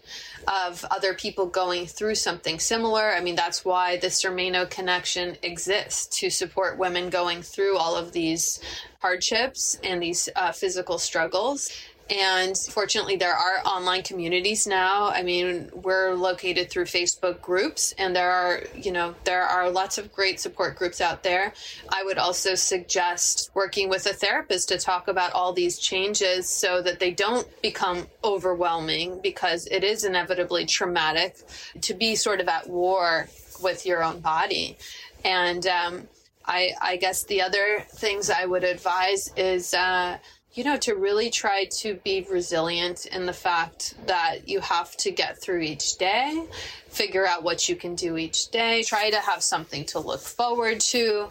of 0.48 0.86
other 0.92 1.14
people 1.14 1.48
going 1.48 1.88
through 1.88 2.16
something 2.16 2.60
similar. 2.60 3.14
I 3.14 3.22
mean, 3.22 3.36
that's 3.36 3.66
why 3.66 3.98
the 3.98 4.08
Surmeno 4.08 4.70
connection 4.70 5.38
exists 5.42 6.20
to 6.20 6.30
support 6.30 6.78
women 6.78 7.10
going 7.10 7.42
through 7.42 7.78
all 7.78 7.96
of 7.96 8.12
these 8.12 8.60
hardships 9.00 9.78
and 9.84 10.02
these 10.02 10.30
uh, 10.36 10.52
physical 10.52 10.98
struggles. 10.98 11.72
And 12.08 12.56
fortunately, 12.56 13.16
there 13.16 13.34
are 13.34 13.66
online 13.66 14.04
communities 14.04 14.68
now. 14.68 15.10
I 15.10 15.24
mean, 15.24 15.72
we're 15.74 16.14
located 16.14 16.70
through 16.70 16.86
Facebook 16.86 17.42
groups, 17.42 17.96
and 17.98 18.16
there 18.16 18.30
are, 18.30 18.62
you 18.76 18.92
know, 18.92 19.16
there 19.24 19.42
are 19.42 19.72
lots 19.72 19.98
of 19.98 20.14
great 20.14 20.40
support 20.40 20.76
groups 20.76 21.02
out 21.02 21.24
there. 21.24 21.54
I 21.90 22.04
would 22.04 22.20
also 22.20 22.54
suggest 22.54 23.50
working 23.56 23.90
with 23.90 24.06
a 24.06 24.14
therapist 24.14 24.70
to 24.70 24.78
talk 24.78 25.08
about 25.08 25.34
all 25.34 25.52
these 25.52 25.80
changes 25.80 26.48
so 26.48 26.80
that 26.84 27.00
they 27.00 27.10
don't 27.10 27.48
become 27.64 28.06
overwhelming 28.24 29.20
because 29.24 29.66
it 29.72 29.84
is 29.84 30.04
inevitably 30.04 30.68
traumatic 30.68 31.38
to 31.82 31.96
be 31.96 32.16
sort 32.16 32.40
of 32.40 32.48
at 32.48 32.70
war 32.70 33.28
with 33.64 33.84
your 33.84 34.04
own 34.04 34.20
body. 34.20 34.78
And, 35.24 35.66
um, 35.66 36.08
I, 36.48 36.74
I 36.80 36.98
guess 36.98 37.24
the 37.24 37.42
other 37.42 37.84
things 37.90 38.30
I 38.30 38.46
would 38.46 38.64
advise 38.64 39.34
is, 39.36 39.74
uh, 39.74 40.20
you 40.56 40.64
know, 40.64 40.78
to 40.78 40.96
really 40.96 41.30
try 41.30 41.66
to 41.66 41.96
be 42.06 42.26
resilient 42.32 43.06
in 43.08 43.26
the 43.26 43.34
fact 43.34 43.94
that 44.08 44.48
you 44.48 44.62
have 44.62 44.96
to 44.96 45.12
get 45.12 45.40
through 45.40 45.60
each 45.60 45.98
day, 45.98 46.46
figure 46.88 47.28
out 47.28 47.44
what 47.44 47.68
you 47.68 47.76
can 47.76 47.94
do 47.94 48.16
each 48.16 48.50
day, 48.52 48.82
try 48.82 49.10
to 49.10 49.20
have 49.20 49.44
something 49.44 49.84
to 49.86 50.00
look 50.00 50.22
forward 50.22 50.80
to. 50.80 51.28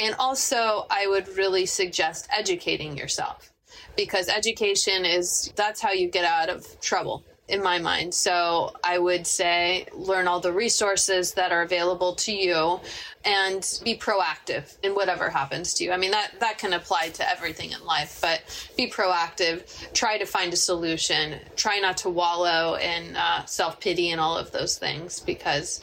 And 0.00 0.16
also, 0.18 0.86
I 0.90 1.06
would 1.06 1.28
really 1.36 1.64
suggest 1.64 2.26
educating 2.36 2.96
yourself 2.96 3.52
because 3.96 4.28
education 4.28 5.04
is 5.04 5.52
that's 5.54 5.80
how 5.80 5.92
you 5.92 6.08
get 6.08 6.24
out 6.24 6.48
of 6.48 6.80
trouble 6.80 7.22
in 7.50 7.62
my 7.62 7.78
mind. 7.78 8.14
So 8.14 8.74
I 8.82 8.98
would 8.98 9.26
say 9.26 9.86
learn 9.92 10.28
all 10.28 10.40
the 10.40 10.52
resources 10.52 11.34
that 11.34 11.52
are 11.52 11.62
available 11.62 12.14
to 12.14 12.32
you 12.32 12.80
and 13.24 13.80
be 13.84 13.96
proactive 13.96 14.76
in 14.82 14.94
whatever 14.94 15.28
happens 15.28 15.74
to 15.74 15.84
you. 15.84 15.92
I 15.92 15.96
mean 15.96 16.12
that 16.12 16.32
that 16.40 16.58
can 16.58 16.72
apply 16.72 17.10
to 17.10 17.28
everything 17.28 17.72
in 17.72 17.84
life, 17.84 18.18
but 18.22 18.42
be 18.76 18.88
proactive. 18.88 19.92
Try 19.92 20.16
to 20.18 20.24
find 20.24 20.52
a 20.52 20.56
solution. 20.56 21.38
Try 21.56 21.80
not 21.80 21.98
to 21.98 22.08
wallow 22.08 22.76
in 22.76 23.16
uh, 23.16 23.44
self 23.44 23.80
pity 23.80 24.10
and 24.10 24.20
all 24.20 24.38
of 24.38 24.52
those 24.52 24.78
things 24.78 25.20
because 25.20 25.80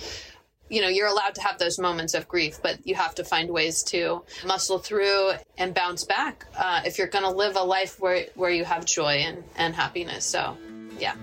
you 0.70 0.82
know 0.82 0.88
you're 0.88 1.08
allowed 1.08 1.36
to 1.36 1.42
have 1.42 1.58
those 1.60 1.80
moments 1.80 2.14
of 2.14 2.28
grief 2.28 2.60
but 2.62 2.86
you 2.86 2.96
have 2.96 3.16
to 3.16 3.24
find 3.24 3.50
ways 3.50 3.84
to 3.84 4.22
muscle 4.46 4.80
through 4.80 5.32
and 5.58 5.74
bounce 5.74 6.04
back 6.04 6.46
uh, 6.58 6.82
if 6.86 6.98
you're 6.98 7.08
going 7.08 7.24
to 7.24 7.32
live 7.32 7.56
a 7.56 7.64
life 7.64 8.00
where 8.02 8.26
where 8.36 8.52
you 8.52 8.66
have 8.66 8.86
joy 8.86 9.24
and, 9.26 9.44
and 9.56 9.76
happiness 9.76 10.26
so 10.26 10.58
yeah 11.00 11.16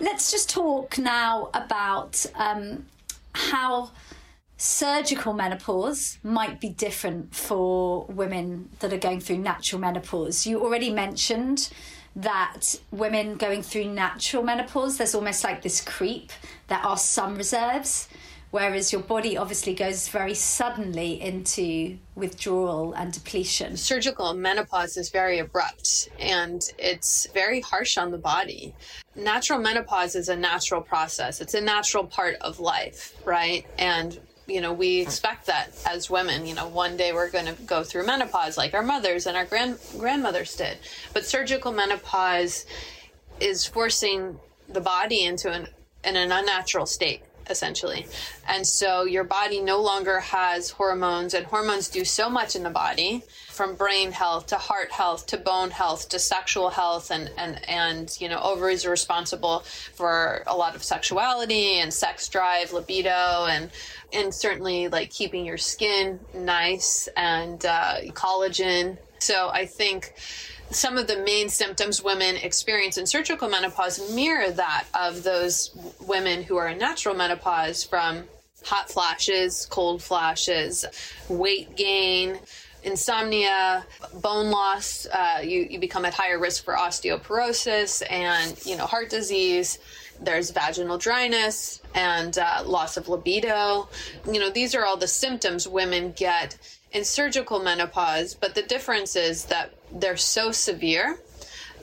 Let's 0.00 0.30
just 0.30 0.48
talk 0.48 0.96
now 0.96 1.50
about 1.52 2.24
um, 2.34 2.86
how 3.34 3.90
surgical 4.56 5.34
menopause 5.34 6.16
might 6.22 6.58
be 6.58 6.70
different 6.70 7.34
for 7.34 8.06
women 8.06 8.70
that 8.78 8.94
are 8.94 8.98
going 8.98 9.20
through 9.20 9.38
natural 9.38 9.78
menopause. 9.78 10.46
You 10.46 10.64
already 10.64 10.90
mentioned 10.90 11.70
that 12.16 12.80
women 12.90 13.36
going 13.36 13.62
through 13.62 13.86
natural 13.86 14.42
menopause, 14.42 14.96
there's 14.96 15.14
almost 15.14 15.44
like 15.44 15.60
this 15.60 15.82
creep. 15.82 16.32
There 16.68 16.78
are 16.78 16.96
some 16.96 17.36
reserves 17.36 18.08
whereas 18.50 18.92
your 18.92 19.02
body 19.02 19.36
obviously 19.36 19.74
goes 19.74 20.08
very 20.08 20.34
suddenly 20.34 21.20
into 21.20 21.96
withdrawal 22.14 22.92
and 22.94 23.12
depletion. 23.12 23.76
Surgical 23.76 24.34
menopause 24.34 24.96
is 24.96 25.10
very 25.10 25.38
abrupt 25.38 26.08
and 26.18 26.72
it's 26.78 27.26
very 27.32 27.60
harsh 27.60 27.96
on 27.96 28.10
the 28.10 28.18
body. 28.18 28.74
Natural 29.14 29.58
menopause 29.58 30.14
is 30.14 30.28
a 30.28 30.36
natural 30.36 30.80
process, 30.80 31.40
it's 31.40 31.54
a 31.54 31.60
natural 31.60 32.04
part 32.04 32.36
of 32.40 32.60
life, 32.60 33.14
right? 33.24 33.66
And 33.78 34.18
you 34.46 34.60
know, 34.60 34.72
we 34.72 35.00
expect 35.00 35.46
that 35.46 35.70
as 35.88 36.10
women. 36.10 36.44
You 36.44 36.56
know, 36.56 36.66
one 36.66 36.96
day 36.96 37.12
we're 37.12 37.30
going 37.30 37.46
to 37.46 37.62
go 37.62 37.84
through 37.84 38.04
menopause 38.04 38.58
like 38.58 38.74
our 38.74 38.82
mothers 38.82 39.26
and 39.26 39.36
our 39.36 39.44
grand 39.44 39.78
grandmothers 39.96 40.56
did. 40.56 40.76
But 41.14 41.24
surgical 41.24 41.70
menopause 41.70 42.66
is 43.38 43.64
forcing 43.64 44.40
the 44.68 44.80
body 44.80 45.24
into 45.24 45.52
an 45.52 45.68
in 46.02 46.16
an 46.16 46.32
unnatural 46.32 46.86
state 46.86 47.22
essentially. 47.50 48.06
And 48.48 48.66
so 48.66 49.04
your 49.04 49.24
body 49.24 49.60
no 49.60 49.80
longer 49.80 50.20
has 50.20 50.70
hormones, 50.70 51.34
and 51.34 51.46
hormones 51.46 51.88
do 51.88 52.04
so 52.04 52.30
much 52.30 52.56
in 52.56 52.62
the 52.62 52.70
body 52.70 53.24
from 53.60 53.74
brain 53.74 54.10
health 54.10 54.46
to 54.46 54.56
heart 54.56 54.90
health 54.90 55.26
to 55.26 55.36
bone 55.36 55.70
health 55.70 56.08
to 56.08 56.18
sexual 56.18 56.70
health 56.70 57.10
and 57.10 57.30
and 57.36 57.60
and 57.68 58.16
you 58.18 58.26
know 58.26 58.40
ovaries 58.40 58.86
are 58.86 58.90
responsible 58.90 59.60
for 59.60 60.42
a 60.46 60.56
lot 60.56 60.74
of 60.74 60.82
sexuality 60.82 61.78
and 61.78 61.92
sex 61.92 62.26
drive 62.28 62.72
libido 62.72 63.46
and 63.50 63.70
and 64.14 64.34
certainly 64.34 64.88
like 64.88 65.10
keeping 65.10 65.44
your 65.44 65.58
skin 65.58 66.18
nice 66.32 67.06
and 67.18 67.66
uh, 67.66 67.96
collagen 68.12 68.96
so 69.18 69.50
i 69.52 69.66
think 69.66 70.14
some 70.70 70.96
of 70.96 71.06
the 71.06 71.18
main 71.18 71.48
symptoms 71.48 72.02
women 72.02 72.36
experience 72.36 72.96
in 72.96 73.06
surgical 73.06 73.48
menopause 73.48 74.14
mirror 74.14 74.50
that 74.50 74.84
of 74.94 75.22
those 75.22 75.70
women 76.06 76.42
who 76.42 76.56
are 76.56 76.68
in 76.68 76.78
natural 76.78 77.14
menopause 77.14 77.82
from 77.82 78.24
hot 78.64 78.90
flashes, 78.90 79.66
cold 79.70 80.02
flashes, 80.02 80.84
weight 81.28 81.76
gain, 81.76 82.38
insomnia, 82.82 83.84
bone 84.22 84.50
loss. 84.50 85.06
Uh, 85.06 85.40
you, 85.42 85.66
you 85.68 85.78
become 85.78 86.04
at 86.04 86.14
higher 86.14 86.38
risk 86.38 86.64
for 86.64 86.74
osteoporosis 86.74 88.02
and, 88.10 88.58
you 88.64 88.76
know, 88.76 88.86
heart 88.86 89.10
disease. 89.10 89.78
There's 90.20 90.50
vaginal 90.50 90.98
dryness 90.98 91.80
and 91.94 92.36
uh, 92.36 92.62
loss 92.66 92.96
of 92.96 93.08
libido. 93.08 93.88
You 94.26 94.38
know, 94.38 94.50
these 94.50 94.74
are 94.74 94.84
all 94.84 94.96
the 94.96 95.08
symptoms 95.08 95.66
women 95.66 96.12
get 96.12 96.56
in 96.92 97.04
surgical 97.04 97.60
menopause, 97.60 98.34
but 98.34 98.54
the 98.54 98.62
difference 98.62 99.16
is 99.16 99.46
that 99.46 99.72
they're 99.92 100.16
so 100.16 100.52
severe 100.52 101.18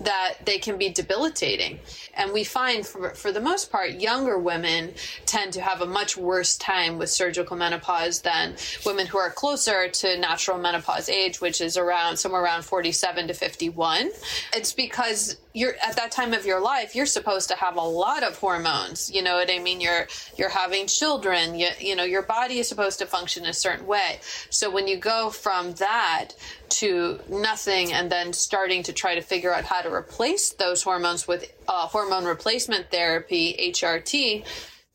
that 0.01 0.35
they 0.45 0.57
can 0.57 0.77
be 0.77 0.89
debilitating. 0.89 1.79
And 2.13 2.33
we 2.33 2.43
find, 2.43 2.85
for, 2.85 3.11
for 3.11 3.31
the 3.31 3.41
most 3.41 3.71
part, 3.71 3.91
younger 3.91 4.37
women 4.37 4.93
tend 5.25 5.53
to 5.53 5.61
have 5.61 5.81
a 5.81 5.85
much 5.85 6.17
worse 6.17 6.57
time 6.57 6.97
with 6.97 7.09
surgical 7.09 7.57
menopause 7.57 8.21
than 8.21 8.55
women 8.85 9.07
who 9.07 9.17
are 9.17 9.31
closer 9.31 9.87
to 9.89 10.17
natural 10.17 10.57
menopause 10.57 11.09
age, 11.09 11.41
which 11.41 11.61
is 11.61 11.77
around 11.77 12.17
somewhere 12.17 12.43
around 12.43 12.63
47 12.63 13.27
to 13.27 13.33
51. 13.33 14.09
It's 14.53 14.73
because 14.73 15.37
you're 15.57 15.75
at 15.83 15.95
that 15.95 16.11
time 16.11 16.33
of 16.33 16.45
your 16.45 16.61
life 16.61 16.95
you're 16.95 17.07
supposed 17.07 17.49
to 17.49 17.55
have 17.55 17.77
a 17.77 17.81
lot 17.81 18.21
of 18.21 18.37
hormones 18.37 19.09
you 19.11 19.23
know 19.23 19.35
what 19.35 19.49
i 19.51 19.57
mean 19.57 19.81
you're 19.81 20.07
you're 20.37 20.49
having 20.49 20.85
children 20.85 21.57
you, 21.57 21.69
you 21.79 21.95
know 21.95 22.03
your 22.03 22.21
body 22.21 22.59
is 22.59 22.67
supposed 22.67 22.99
to 22.99 23.07
function 23.07 23.43
a 23.47 23.53
certain 23.53 23.87
way 23.87 24.19
so 24.51 24.69
when 24.69 24.87
you 24.87 24.97
go 24.97 25.31
from 25.31 25.73
that 25.73 26.29
to 26.69 27.19
nothing 27.29 27.93
and 27.93 28.11
then 28.11 28.33
starting 28.33 28.83
to 28.83 28.93
try 28.93 29.15
to 29.15 29.21
figure 29.21 29.53
out 29.53 29.63
how 29.63 29.81
to 29.81 29.91
replace 29.91 30.51
those 30.51 30.83
hormones 30.83 31.27
with 31.27 31.51
uh, 31.67 31.87
hormone 31.87 32.25
replacement 32.25 32.91
therapy, 32.91 33.55
HRT, 33.59 34.45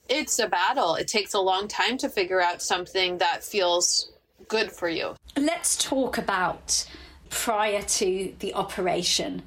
it's 0.09 0.38
a 0.38 0.49
battle. 0.49 0.95
It 0.95 1.09
takes 1.09 1.35
a 1.35 1.41
long 1.41 1.69
time 1.69 1.97
to 1.99 2.09
figure 2.09 2.41
out 2.41 2.61
something 2.61 3.19
that 3.19 3.43
feels 3.43 4.12
good 4.49 4.71
for 4.71 4.88
you. 4.88 5.17
Let's 5.37 5.76
talk 5.76 6.19
about 6.19 6.87
prior 7.31 7.83
to 7.83 8.35
the 8.38 8.55
operation. 8.55 9.43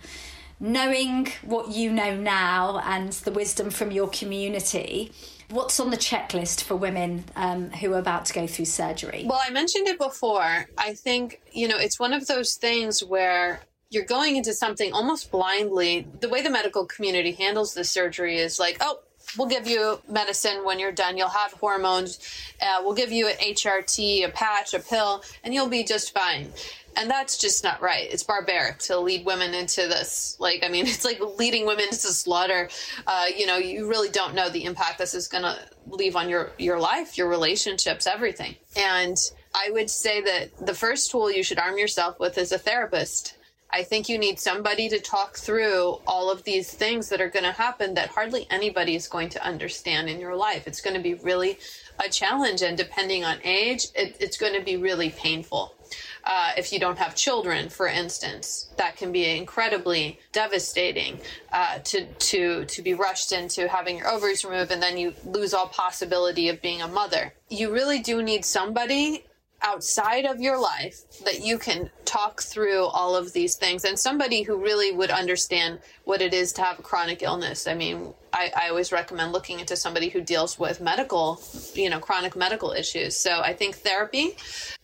Knowing 0.59 1.27
what 1.43 1.69
you 1.69 1.91
know 1.91 2.15
now 2.15 2.79
and 2.85 3.11
the 3.11 3.31
wisdom 3.31 3.69
from 3.69 3.91
your 3.91 4.07
community, 4.07 5.11
What's 5.49 5.79
on 5.79 5.91
the 5.91 5.97
checklist 5.97 6.63
for 6.63 6.75
women 6.75 7.25
um, 7.35 7.69
who 7.69 7.93
are 7.93 7.99
about 7.99 8.25
to 8.25 8.33
go 8.33 8.47
through 8.47 8.65
surgery? 8.65 9.25
Well, 9.27 9.41
I 9.41 9.51
mentioned 9.51 9.87
it 9.87 9.99
before. 9.99 10.67
I 10.77 10.93
think, 10.93 11.41
you 11.51 11.67
know, 11.67 11.77
it's 11.77 11.99
one 11.99 12.13
of 12.13 12.27
those 12.27 12.55
things 12.55 13.03
where 13.03 13.61
you're 13.89 14.05
going 14.05 14.35
into 14.35 14.53
something 14.53 14.91
almost 14.91 15.31
blindly. 15.31 16.07
The 16.19 16.29
way 16.29 16.41
the 16.41 16.49
medical 16.49 16.85
community 16.85 17.31
handles 17.31 17.73
this 17.73 17.91
surgery 17.91 18.37
is 18.37 18.59
like, 18.59 18.77
oh, 18.81 18.99
we'll 19.37 19.47
give 19.47 19.67
you 19.67 19.99
medicine 20.09 20.63
when 20.63 20.79
you're 20.79 20.91
done. 20.91 21.17
You'll 21.17 21.29
have 21.29 21.53
hormones. 21.53 22.19
Uh, 22.61 22.81
we'll 22.83 22.95
give 22.95 23.11
you 23.11 23.27
an 23.27 23.35
HRT, 23.35 24.25
a 24.25 24.29
patch, 24.29 24.73
a 24.73 24.79
pill, 24.79 25.23
and 25.43 25.53
you'll 25.53 25.69
be 25.69 25.83
just 25.83 26.13
fine. 26.13 26.51
And 26.97 27.09
that's 27.09 27.37
just 27.37 27.63
not 27.63 27.81
right. 27.81 28.07
It's 28.09 28.23
barbaric 28.23 28.79
to 28.79 28.97
lead 28.97 29.25
women 29.25 29.53
into 29.53 29.81
this. 29.81 30.37
Like, 30.39 30.63
I 30.63 30.69
mean, 30.69 30.85
it's 30.87 31.03
like 31.03 31.19
leading 31.37 31.65
women 31.65 31.85
into 31.85 31.97
slaughter. 31.97 32.69
Uh, 33.05 33.25
you 33.35 33.45
know, 33.45 33.57
you 33.57 33.89
really 33.89 34.09
don't 34.09 34.33
know 34.33 34.49
the 34.49 34.63
impact 34.63 34.97
this 34.97 35.13
is 35.13 35.27
going 35.27 35.43
to 35.43 35.57
leave 35.87 36.15
on 36.15 36.29
your, 36.29 36.51
your 36.57 36.79
life, 36.79 37.17
your 37.17 37.27
relationships, 37.27 38.07
everything. 38.07 38.55
And 38.75 39.17
I 39.53 39.71
would 39.71 39.89
say 39.89 40.21
that 40.21 40.65
the 40.65 40.73
first 40.73 41.11
tool 41.11 41.31
you 41.31 41.43
should 41.43 41.59
arm 41.59 41.77
yourself 41.77 42.19
with 42.19 42.37
is 42.37 42.51
a 42.51 42.57
therapist 42.57 43.34
I 43.75 43.83
think 43.83 44.07
you 44.07 44.17
need 44.17 44.39
somebody 44.39 44.87
to 44.87 45.01
talk 45.01 45.35
through 45.35 45.99
all 46.07 46.31
of 46.31 46.45
these 46.45 46.71
things 46.71 47.09
that 47.09 47.19
are 47.19 47.27
going 47.27 47.43
to 47.43 47.51
happen 47.51 47.95
that 47.95 48.07
hardly 48.07 48.47
anybody 48.49 48.95
is 48.95 49.09
going 49.09 49.27
to 49.31 49.45
understand 49.45 50.07
in 50.07 50.17
your 50.17 50.33
life. 50.33 50.65
It's 50.65 50.79
going 50.79 50.95
to 50.95 51.01
be 51.01 51.15
really 51.15 51.59
a 51.99 52.07
challenge, 52.07 52.61
and 52.61 52.77
depending 52.77 53.25
on 53.25 53.37
age, 53.43 53.87
it, 53.93 54.15
it's 54.21 54.37
going 54.37 54.53
to 54.53 54.63
be 54.63 54.77
really 54.77 55.09
painful. 55.09 55.75
Uh, 56.23 56.51
if 56.57 56.71
you 56.71 56.79
don't 56.79 56.97
have 56.97 57.15
children, 57.15 57.67
for 57.67 57.87
instance, 57.87 58.69
that 58.77 58.95
can 58.95 59.11
be 59.11 59.37
incredibly 59.37 60.19
devastating 60.31 61.19
uh, 61.51 61.79
to 61.79 62.05
to 62.31 62.63
to 62.65 62.81
be 62.81 62.93
rushed 62.93 63.33
into 63.33 63.67
having 63.67 63.97
your 63.97 64.07
ovaries 64.07 64.45
removed, 64.45 64.71
and 64.71 64.81
then 64.81 64.97
you 64.97 65.13
lose 65.25 65.53
all 65.53 65.67
possibility 65.67 66.47
of 66.47 66.61
being 66.61 66.81
a 66.81 66.87
mother. 66.87 67.33
You 67.49 67.73
really 67.73 67.99
do 67.99 68.23
need 68.23 68.45
somebody 68.45 69.25
outside 69.65 70.25
of 70.25 70.39
your 70.39 70.59
life 70.59 71.01
that 71.25 71.41
you 71.43 71.57
can 71.57 71.89
talk 72.05 72.41
through 72.41 72.85
all 72.85 73.15
of 73.15 73.33
these 73.33 73.55
things 73.55 73.83
and 73.83 73.97
somebody 73.97 74.43
who 74.43 74.55
really 74.55 74.91
would 74.91 75.09
understand 75.09 75.79
what 76.03 76.21
it 76.21 76.33
is 76.33 76.53
to 76.53 76.61
have 76.61 76.77
a 76.77 76.83
chronic 76.83 77.23
illness. 77.23 77.65
I 77.65 77.73
mean, 77.73 78.13
I, 78.31 78.51
I, 78.55 78.69
always 78.69 78.91
recommend 78.91 79.31
looking 79.31 79.59
into 79.59 79.75
somebody 79.75 80.09
who 80.09 80.21
deals 80.21 80.59
with 80.59 80.81
medical, 80.81 81.41
you 81.73 81.89
know, 81.89 81.99
chronic 81.99 82.35
medical 82.35 82.71
issues. 82.71 83.17
So 83.17 83.39
I 83.39 83.53
think 83.53 83.77
therapy, 83.77 84.37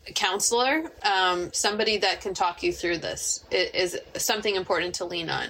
a 0.08 0.13
counselor, 0.13 0.91
um, 1.04 1.54
somebody 1.54 1.98
that 1.98 2.22
can 2.22 2.34
talk 2.34 2.63
you 2.63 2.74
through 2.74 2.98
this 2.98 3.46
is 3.52 4.00
something 4.15 4.56
important 4.56 4.96
to 4.96 5.06
lean 5.06 5.30
on. 5.30 5.50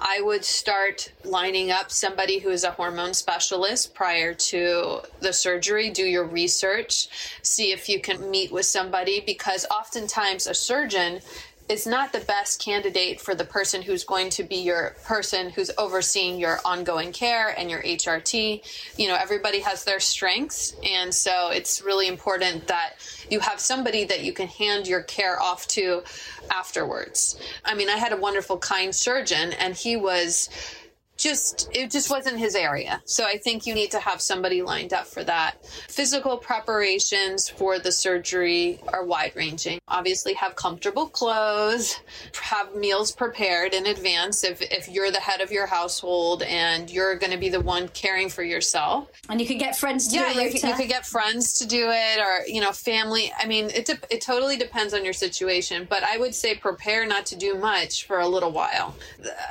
I 0.00 0.22
would 0.22 0.46
start 0.46 1.12
lining 1.24 1.70
up 1.70 1.90
somebody 1.90 2.38
who 2.38 2.48
is 2.48 2.64
a 2.64 2.70
hormone 2.70 3.12
specialist 3.12 3.94
prior 3.94 4.32
to 4.32 5.02
the 5.20 5.32
surgery. 5.32 5.90
Do 5.90 6.04
your 6.04 6.24
research, 6.24 7.08
see 7.42 7.70
if 7.72 7.86
you 7.86 8.00
can 8.00 8.30
meet 8.30 8.50
with 8.50 8.64
somebody 8.64 9.20
because 9.20 9.66
oftentimes 9.70 10.46
a 10.46 10.54
surgeon 10.54 11.20
is 11.70 11.86
not 11.86 12.12
the 12.12 12.18
best 12.20 12.60
candidate 12.60 13.20
for 13.20 13.32
the 13.32 13.44
person 13.44 13.80
who's 13.80 14.02
going 14.02 14.28
to 14.28 14.42
be 14.42 14.56
your 14.56 14.96
person 15.04 15.50
who's 15.50 15.70
overseeing 15.78 16.38
your 16.38 16.58
ongoing 16.64 17.12
care 17.12 17.54
and 17.56 17.70
your 17.70 17.80
HRT. 17.82 18.98
You 18.98 19.08
know, 19.08 19.14
everybody 19.14 19.60
has 19.60 19.84
their 19.84 20.00
strengths. 20.00 20.74
And 20.84 21.14
so 21.14 21.50
it's 21.50 21.80
really 21.80 22.08
important 22.08 22.66
that 22.66 22.94
you 23.30 23.38
have 23.38 23.60
somebody 23.60 24.04
that 24.04 24.24
you 24.24 24.32
can 24.32 24.48
hand 24.48 24.88
your 24.88 25.02
care 25.02 25.40
off 25.40 25.68
to 25.68 26.02
afterwards. 26.50 27.40
I 27.64 27.76
mean, 27.76 27.88
I 27.88 27.96
had 27.96 28.12
a 28.12 28.16
wonderful, 28.16 28.58
kind 28.58 28.92
surgeon, 28.92 29.52
and 29.52 29.74
he 29.74 29.96
was 29.96 30.48
just 31.20 31.68
it 31.72 31.90
just 31.90 32.10
wasn't 32.10 32.38
his 32.38 32.54
area. 32.54 33.00
So 33.04 33.24
I 33.24 33.36
think 33.38 33.66
you 33.66 33.74
need 33.74 33.90
to 33.92 34.00
have 34.00 34.20
somebody 34.20 34.62
lined 34.62 34.92
up 34.92 35.06
for 35.06 35.22
that. 35.24 35.64
Physical 35.66 36.36
preparations 36.36 37.48
for 37.48 37.78
the 37.78 37.92
surgery 37.92 38.80
are 38.92 39.04
wide 39.04 39.32
ranging. 39.36 39.78
Obviously 39.88 40.34
have 40.34 40.56
comfortable 40.56 41.08
clothes, 41.08 42.00
have 42.40 42.74
meals 42.74 43.12
prepared 43.12 43.74
in 43.74 43.86
advance 43.86 44.44
if 44.44 44.62
if 44.62 44.88
you're 44.88 45.10
the 45.10 45.20
head 45.20 45.40
of 45.40 45.52
your 45.52 45.66
household 45.66 46.42
and 46.42 46.90
you're 46.90 47.16
going 47.16 47.32
to 47.32 47.38
be 47.38 47.48
the 47.48 47.60
one 47.60 47.88
caring 47.88 48.28
for 48.28 48.42
yourself. 48.42 49.10
And 49.28 49.40
you 49.40 49.46
could 49.46 49.58
get 49.58 49.76
friends 49.76 50.08
to 50.08 50.16
yeah, 50.16 50.32
do 50.32 50.40
it. 50.40 50.62
You, 50.62 50.68
you 50.68 50.74
could 50.74 50.88
get 50.88 51.06
friends 51.06 51.58
to 51.58 51.66
do 51.66 51.88
it 51.90 52.18
or, 52.18 52.46
you 52.46 52.60
know, 52.60 52.72
family. 52.72 53.32
I 53.38 53.46
mean, 53.46 53.66
it 53.66 53.84
de- 53.84 54.00
it 54.14 54.20
totally 54.20 54.56
depends 54.56 54.94
on 54.94 55.04
your 55.04 55.12
situation, 55.12 55.86
but 55.88 56.02
I 56.02 56.16
would 56.16 56.34
say 56.34 56.54
prepare 56.54 57.06
not 57.06 57.26
to 57.26 57.36
do 57.36 57.54
much 57.56 58.06
for 58.06 58.20
a 58.20 58.28
little 58.28 58.52
while. 58.52 58.94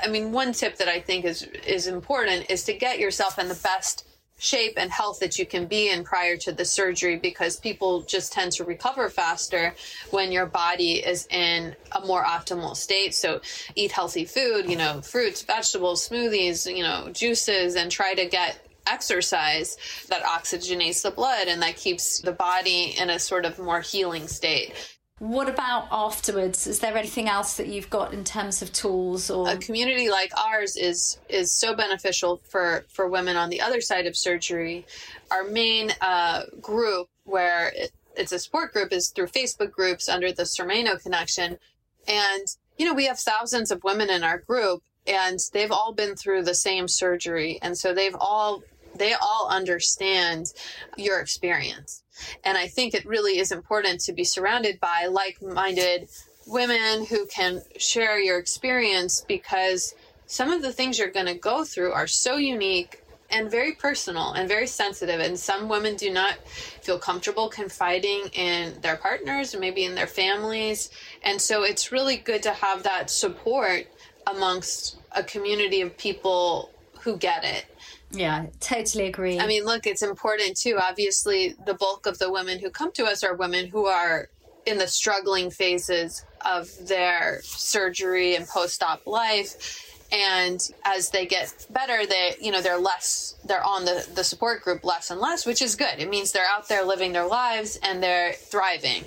I 0.04 0.08
mean, 0.08 0.32
one 0.32 0.54
tip 0.54 0.78
that 0.78 0.88
I 0.88 1.00
think 1.00 1.26
is 1.26 1.48
is 1.66 1.88
important 1.88 2.50
is 2.50 2.64
to 2.66 2.74
get 2.74 3.00
yourself 3.00 3.40
in 3.40 3.48
the 3.48 3.60
best 3.64 4.06
shape 4.40 4.74
and 4.78 4.90
health 4.90 5.20
that 5.20 5.38
you 5.38 5.46
can 5.46 5.66
be 5.66 5.90
in 5.90 6.04
prior 6.04 6.38
to 6.38 6.52
the 6.52 6.66
surgery 6.66 7.18
because 7.18 7.60
people 7.60 8.02
just 8.04 8.32
tend 8.32 8.52
to 8.54 8.64
recover 8.64 9.10
faster 9.10 9.76
when 10.12 10.32
your 10.32 10.46
body 10.46 10.94
is 10.94 11.28
in 11.30 11.76
a 11.92 12.06
more 12.06 12.24
optimal 12.24 12.76
state. 12.76 13.14
So 13.14 13.42
eat 13.76 13.92
healthy 13.92 14.26
food, 14.26 14.70
you 14.70 14.78
know, 14.78 15.02
fruits, 15.02 15.42
vegetables, 15.42 16.08
smoothies, 16.08 16.74
you 16.74 16.84
know, 16.84 17.10
juices, 17.12 17.76
and 17.76 17.92
try 17.92 18.14
to 18.14 18.26
get 18.26 18.66
exercise 18.88 19.78
that 20.08 20.24
oxygenates 20.24 21.04
the 21.04 21.12
blood 21.12 21.48
and 21.48 21.62
that 21.62 21.76
keeps 21.76 22.20
the 22.22 22.32
body 22.32 22.96
in 22.98 23.10
a 23.10 23.20
sort 23.20 23.46
of 23.46 23.60
more 23.60 23.82
healing 23.82 24.28
state. 24.28 24.74
What 25.20 25.50
about 25.50 25.90
afterwards? 25.92 26.66
Is 26.66 26.80
there 26.80 26.96
anything 26.98 27.28
else 27.28 27.58
that 27.58 27.68
you've 27.68 27.90
got 27.90 28.14
in 28.14 28.24
terms 28.24 28.62
of 28.62 28.72
tools 28.72 29.30
or 29.30 29.50
a 29.50 29.58
community 29.58 30.10
like 30.10 30.32
ours 30.38 30.78
is 30.78 31.20
is 31.28 31.52
so 31.52 31.76
beneficial 31.76 32.42
for 32.46 32.86
for 32.88 33.06
women 33.06 33.36
on 33.36 33.50
the 33.50 33.60
other 33.60 33.82
side 33.82 34.08
of 34.08 34.16
surgery. 34.16 34.86
Our 35.30 35.44
main 35.44 35.92
uh, 36.00 36.44
group, 36.62 37.10
where 37.26 37.74
it, 37.76 37.92
it's 38.16 38.32
a 38.32 38.40
support 38.40 38.72
group, 38.72 38.94
is 38.94 39.10
through 39.10 39.28
Facebook 39.28 39.72
groups 39.72 40.08
under 40.08 40.32
the 40.32 40.44
Surmeno 40.44 41.02
Connection, 41.04 41.60
and 42.08 42.48
you 42.78 42.86
know 42.86 42.94
we 42.94 43.06
have 43.08 43.20
thousands 43.20 43.72
of 43.72 43.84
women 43.84 44.10
in 44.10 44.24
our 44.24 44.38
group, 44.38 44.84
and 45.06 45.38
they've 45.52 45.72
all 45.72 45.92
been 45.92 46.16
through 46.16 46.44
the 46.44 46.56
same 46.56 46.88
surgery, 46.88 47.60
and 47.62 47.78
so 47.78 47.94
they've 47.94 48.16
all 48.18 48.64
they 48.96 49.14
all 49.14 49.50
understand 49.50 50.54
your 50.96 51.20
experience. 51.20 52.04
And 52.44 52.58
I 52.58 52.68
think 52.68 52.94
it 52.94 53.06
really 53.06 53.40
is 53.40 53.52
important 53.52 54.02
to 54.02 54.14
be 54.14 54.24
surrounded 54.24 54.80
by 54.80 55.08
like 55.10 55.42
minded 55.42 56.10
women 56.48 57.06
who 57.06 57.26
can 57.28 57.62
share 57.78 58.20
your 58.20 58.40
experience 58.40 59.24
because 59.28 59.94
some 60.26 60.52
of 60.52 60.62
the 60.62 60.74
things 60.74 60.98
you're 60.98 61.10
going 61.10 61.26
to 61.26 61.36
go 61.36 61.64
through 61.64 61.92
are 61.92 62.08
so 62.08 62.38
unique 62.38 63.04
and 63.32 63.50
very 63.50 63.74
personal 63.74 64.34
and 64.34 64.48
very 64.48 64.68
sensitive. 64.68 65.20
And 65.20 65.40
some 65.40 65.70
women 65.70 65.96
do 65.96 66.12
not 66.12 66.36
feel 66.48 66.98
comfortable 66.98 67.50
confiding 67.50 68.30
in 68.34 68.80
their 68.82 68.96
partners 68.96 69.54
or 69.54 69.60
maybe 69.60 69.86
in 69.86 69.96
their 69.96 70.08
families. 70.08 70.90
And 71.24 71.40
so 71.40 71.64
it's 71.64 71.92
really 71.92 72.18
good 72.18 72.44
to 72.44 72.52
have 72.52 72.84
that 72.84 73.10
support 73.10 73.86
amongst 74.28 74.98
a 75.12 75.24
community 75.24 75.82
of 75.82 75.98
people 75.98 76.72
who 77.02 77.18
get 77.18 77.44
it. 77.44 77.66
Yeah, 78.12 78.48
totally 78.60 79.08
agree. 79.08 79.40
I 79.40 79.46
mean, 79.46 79.66
look, 79.66 79.86
it's 79.86 80.02
important 80.02 80.58
too. 80.58 80.78
Obviously, 80.82 81.56
the 81.66 81.76
bulk 81.76 82.06
of 82.06 82.18
the 82.18 82.32
women 82.32 82.60
who 82.60 82.70
come 82.70 82.92
to 82.94 83.06
us 83.06 83.24
are 83.24 83.36
women 83.36 83.68
who 83.68 83.86
are 83.86 84.30
in 84.66 84.78
the 84.78 84.88
struggling 84.88 85.50
phases 85.52 86.26
of 86.46 86.70
their 86.88 87.42
surgery 87.44 88.36
and 88.36 88.48
post-op 88.48 89.06
life 89.06 89.86
and 90.12 90.72
as 90.86 91.10
they 91.10 91.26
get 91.26 91.54
better 91.70 92.06
they 92.06 92.36
you 92.42 92.52
know 92.52 92.62
they're 92.62 92.80
less 92.80 93.36
they're 93.46 93.64
on 93.64 93.86
the 93.86 94.08
the 94.16 94.24
support 94.24 94.62
group 94.62 94.84
less 94.84 95.12
and 95.12 95.20
less 95.20 95.46
which 95.46 95.62
is 95.62 95.76
good 95.76 96.00
it 96.00 96.10
means 96.10 96.32
they're 96.32 96.48
out 96.50 96.68
there 96.68 96.84
living 96.84 97.14
their 97.14 97.28
lives 97.28 97.78
and 97.84 98.02
they're 98.02 98.34
thriving 98.34 99.04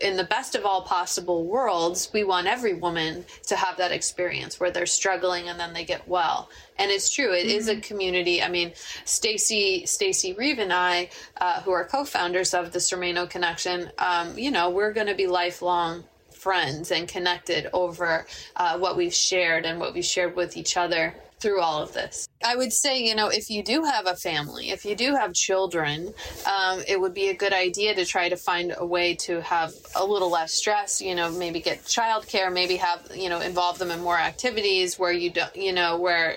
in 0.00 0.16
the 0.16 0.24
best 0.24 0.54
of 0.54 0.64
all 0.64 0.82
possible 0.82 1.44
worlds, 1.44 2.10
we 2.12 2.24
want 2.24 2.46
every 2.46 2.74
woman 2.74 3.24
to 3.46 3.56
have 3.56 3.76
that 3.76 3.92
experience 3.92 4.58
where 4.58 4.70
they're 4.70 4.86
struggling 4.86 5.48
and 5.48 5.60
then 5.60 5.72
they 5.72 5.84
get 5.84 6.08
well. 6.08 6.48
And 6.78 6.90
it's 6.90 7.10
true; 7.10 7.32
it 7.32 7.46
mm-hmm. 7.46 7.50
is 7.50 7.68
a 7.68 7.72
mm-hmm. 7.72 7.80
community. 7.82 8.42
I 8.42 8.48
mean, 8.48 8.72
Stacey, 9.04 9.86
Stacey 9.86 10.32
Reeve, 10.32 10.58
and 10.58 10.72
I, 10.72 11.10
uh, 11.40 11.60
who 11.62 11.72
are 11.72 11.84
co-founders 11.84 12.54
of 12.54 12.72
the 12.72 12.78
Surmeno 12.78 13.28
Connection, 13.28 13.90
um, 13.98 14.36
you 14.38 14.50
know, 14.50 14.70
we're 14.70 14.92
going 14.92 15.08
to 15.08 15.14
be 15.14 15.26
lifelong 15.26 16.04
friends 16.30 16.90
and 16.90 17.06
connected 17.06 17.68
over 17.74 18.26
uh, 18.56 18.78
what 18.78 18.96
we've 18.96 19.14
shared 19.14 19.66
and 19.66 19.78
what 19.78 19.92
we've 19.92 20.04
shared 20.04 20.34
with 20.34 20.56
each 20.56 20.76
other 20.78 21.14
through 21.40 21.60
all 21.60 21.82
of 21.82 21.92
this. 21.92 22.28
I 22.44 22.56
would 22.56 22.72
say, 22.72 23.02
you 23.02 23.14
know, 23.14 23.28
if 23.28 23.50
you 23.50 23.62
do 23.62 23.84
have 23.84 24.06
a 24.06 24.14
family, 24.14 24.70
if 24.70 24.84
you 24.84 24.94
do 24.94 25.14
have 25.14 25.32
children, 25.32 26.14
um, 26.46 26.82
it 26.86 27.00
would 27.00 27.14
be 27.14 27.28
a 27.28 27.34
good 27.34 27.52
idea 27.52 27.94
to 27.94 28.04
try 28.04 28.28
to 28.28 28.36
find 28.36 28.74
a 28.76 28.86
way 28.86 29.14
to 29.16 29.40
have 29.42 29.72
a 29.94 30.04
little 30.04 30.30
less 30.30 30.52
stress, 30.52 31.00
you 31.00 31.14
know, 31.14 31.30
maybe 31.30 31.60
get 31.60 31.84
childcare, 31.84 32.52
maybe 32.52 32.76
have, 32.76 33.10
you 33.14 33.28
know, 33.28 33.40
involve 33.40 33.78
them 33.78 33.90
in 33.90 34.00
more 34.00 34.18
activities 34.18 34.98
where 34.98 35.12
you 35.12 35.30
don't, 35.30 35.54
you 35.56 35.72
know, 35.72 35.98
where 35.98 36.36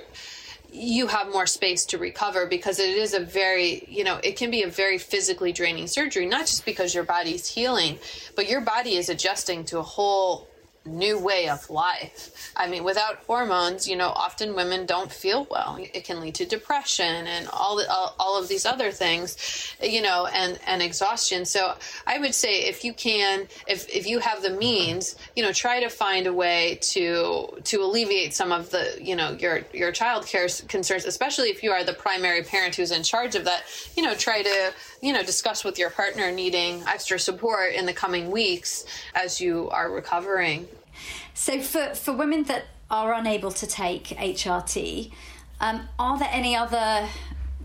you 0.73 1.07
have 1.07 1.31
more 1.31 1.45
space 1.45 1.85
to 1.85 1.97
recover 1.97 2.47
because 2.47 2.79
it 2.79 2.89
is 2.89 3.13
a 3.13 3.19
very, 3.19 3.85
you 3.87 4.03
know, 4.03 4.19
it 4.23 4.35
can 4.35 4.49
be 4.49 4.63
a 4.63 4.67
very 4.67 4.97
physically 4.97 5.51
draining 5.51 5.87
surgery, 5.87 6.25
not 6.25 6.41
just 6.41 6.65
because 6.65 6.95
your 6.95 7.03
body's 7.03 7.47
healing, 7.47 7.99
but 8.35 8.49
your 8.49 8.61
body 8.61 8.95
is 8.95 9.07
adjusting 9.07 9.63
to 9.65 9.77
a 9.77 9.83
whole 9.83 10.47
new 10.85 11.17
way 11.17 11.47
of 11.47 11.69
life. 11.69 12.51
I 12.55 12.67
mean, 12.67 12.83
without 12.83 13.17
hormones, 13.25 13.87
you 13.87 13.95
know, 13.95 14.09
often 14.09 14.53
women 14.53 14.85
don't 14.85 15.11
feel 15.11 15.47
well. 15.49 15.77
It 15.79 16.03
can 16.03 16.19
lead 16.19 16.35
to 16.35 16.45
depression 16.45 17.25
and 17.27 17.47
all 17.49 17.77
the, 17.77 17.89
all, 17.89 18.15
all 18.19 18.39
of 18.39 18.49
these 18.49 18.65
other 18.65 18.91
things, 18.91 19.75
you 19.81 20.01
know, 20.01 20.27
and 20.27 20.59
and 20.67 20.81
exhaustion. 20.81 21.45
So 21.45 21.75
I 22.05 22.19
would 22.19 22.35
say 22.35 22.65
if 22.65 22.83
you 22.83 22.93
can, 22.93 23.47
if 23.67 23.89
if 23.89 24.05
you 24.05 24.19
have 24.19 24.41
the 24.41 24.49
means, 24.49 25.15
you 25.35 25.43
know, 25.43 25.53
try 25.53 25.79
to 25.79 25.89
find 25.89 26.27
a 26.27 26.33
way 26.33 26.79
to 26.81 27.47
to 27.63 27.81
alleviate 27.81 28.33
some 28.33 28.51
of 28.51 28.69
the, 28.71 28.97
you 29.01 29.15
know, 29.15 29.31
your 29.39 29.61
your 29.73 29.91
child 29.91 30.25
care 30.25 30.47
concerns, 30.67 31.05
especially 31.05 31.49
if 31.49 31.63
you 31.63 31.71
are 31.71 31.83
the 31.83 31.93
primary 31.93 32.43
parent 32.43 32.75
who's 32.75 32.91
in 32.91 33.03
charge 33.03 33.35
of 33.35 33.45
that. 33.45 33.63
You 33.95 34.03
know, 34.03 34.15
try 34.15 34.43
to 34.43 34.73
you 35.03 35.11
know 35.11 35.21
discuss 35.21 35.65
with 35.65 35.77
your 35.77 35.89
partner 35.89 36.31
needing 36.31 36.81
extra 36.87 37.19
support 37.19 37.73
in 37.73 37.85
the 37.85 37.93
coming 37.93 38.31
weeks 38.31 38.85
as 39.13 39.41
you 39.41 39.69
are 39.69 39.91
recovering. 39.91 40.65
So 41.33 41.61
for 41.61 41.93
for 41.93 42.13
women 42.13 42.43
that 42.43 42.63
are 42.89 43.13
unable 43.13 43.51
to 43.51 43.67
take 43.67 44.05
HRT, 44.05 45.11
um, 45.59 45.89
are 45.99 46.17
there 46.17 46.29
any 46.31 46.55
other 46.55 47.09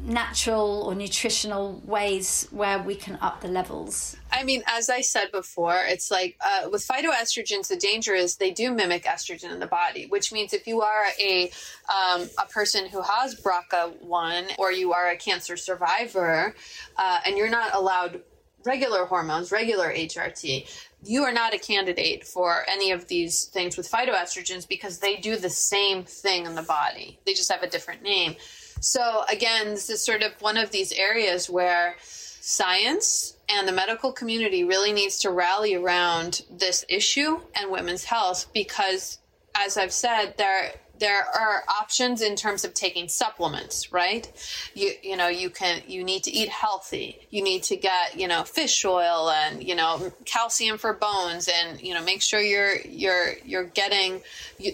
natural 0.05 0.83
or 0.83 0.95
nutritional 0.95 1.83
ways 1.85 2.49
where 2.51 2.79
we 2.83 2.95
can 2.95 3.19
up 3.21 3.41
the 3.41 3.49
levels? 3.49 4.17
I 4.33 4.45
mean, 4.45 4.63
as 4.67 4.89
I 4.89 5.01
said 5.01 5.33
before, 5.33 5.83
it's 5.87 6.11
like 6.11 6.39
uh, 6.45 6.69
with 6.71 6.87
phytoestrogens, 6.87 7.69
the 7.69 7.77
danger 7.77 8.15
is 8.15 8.37
they 8.37 8.51
do 8.51 8.73
mimic 8.73 9.05
estrogen 9.05 9.51
in 9.51 9.59
the 9.59 9.67
body, 9.67 10.07
which 10.07 10.33
means 10.33 10.53
if 10.53 10.67
you 10.67 10.83
are 10.83 11.05
a 11.21 11.51
um, 11.89 12.29
a 12.39 12.47
person 12.49 12.87
who 12.87 13.03
has 13.03 13.41
BRCA1 13.41 14.59
or 14.59 14.73
you 14.73 14.93
are 14.93 15.09
a 15.09 15.17
cancer 15.17 15.57
survivor 15.57 16.55
uh, 16.97 17.21
and 17.27 17.37
you're 17.37 17.51
not 17.51 17.75
allowed 17.75 18.23
regular 18.65 19.05
hormones, 19.07 19.51
regular 19.53 19.93
HRT, 19.93 20.88
you 21.05 21.23
are 21.23 21.33
not 21.33 21.55
a 21.55 21.59
candidate 21.59 22.25
for 22.25 22.65
any 22.69 22.91
of 22.91 23.09
these 23.09 23.45
things 23.45 23.77
with 23.77 23.91
phytoestrogens 23.91 24.69
because 24.69 24.99
they 24.99 25.17
do 25.17 25.37
the 25.37 25.51
same 25.51 26.03
thing 26.05 26.47
in 26.47 26.55
the 26.55 26.63
body. 26.63 27.19
They 27.25 27.35
just 27.35 27.51
have 27.53 27.63
a 27.63 27.69
different 27.69 28.03
name. 28.03 28.35
So, 28.81 29.25
again, 29.31 29.71
this 29.71 29.91
is 29.91 30.05
sort 30.05 30.23
of 30.23 30.33
one 30.41 30.57
of 30.57 30.71
these 30.71 30.93
areas 30.93 31.49
where 31.49 31.97
science 32.01 33.37
and 33.49 33.67
the 33.67 33.73
medical 33.73 34.13
community 34.13 34.65
really 34.65 34.93
needs 34.93 35.19
to 35.19 35.31
rally 35.31 35.75
around 35.75 36.43
this 36.51 36.85
issue 36.89 37.41
and 37.55 37.71
women's 37.71 38.05
health 38.05 38.47
because, 38.53 39.19
as 39.55 39.77
I've 39.77 39.93
said, 39.93 40.35
there 40.37 40.73
there 40.99 41.25
are 41.25 41.63
options 41.81 42.23
in 42.23 42.37
terms 42.37 42.65
of 42.65 42.75
taking 42.75 43.09
supplements, 43.09 43.93
right? 43.93 44.31
You 44.75 44.93
you 45.03 45.17
know, 45.17 45.29
you 45.29 45.51
can 45.51 45.83
you 45.87 46.05
need 46.05 46.25
to 46.25 46.31
eat 46.31 46.49
healthy. 46.49 47.21
You 47.31 47.43
need 47.43 47.63
to 47.65 47.77
get, 47.77 48.19
you 48.19 48.29
know, 48.29 48.45
fish 48.45 48.85
oil 48.85 49.31
and, 49.31 49.63
you 49.63 49.75
know, 49.75 50.13
calcium 50.25 50.79
for 50.79 50.93
bones 50.93 51.49
and, 51.49 51.81
you 51.81 51.95
know, 51.95 52.03
make 52.03 52.23
sure 52.23 52.41
you're 52.41 52.81
you're 52.81 53.35
you're 53.45 53.65
getting 53.65 54.23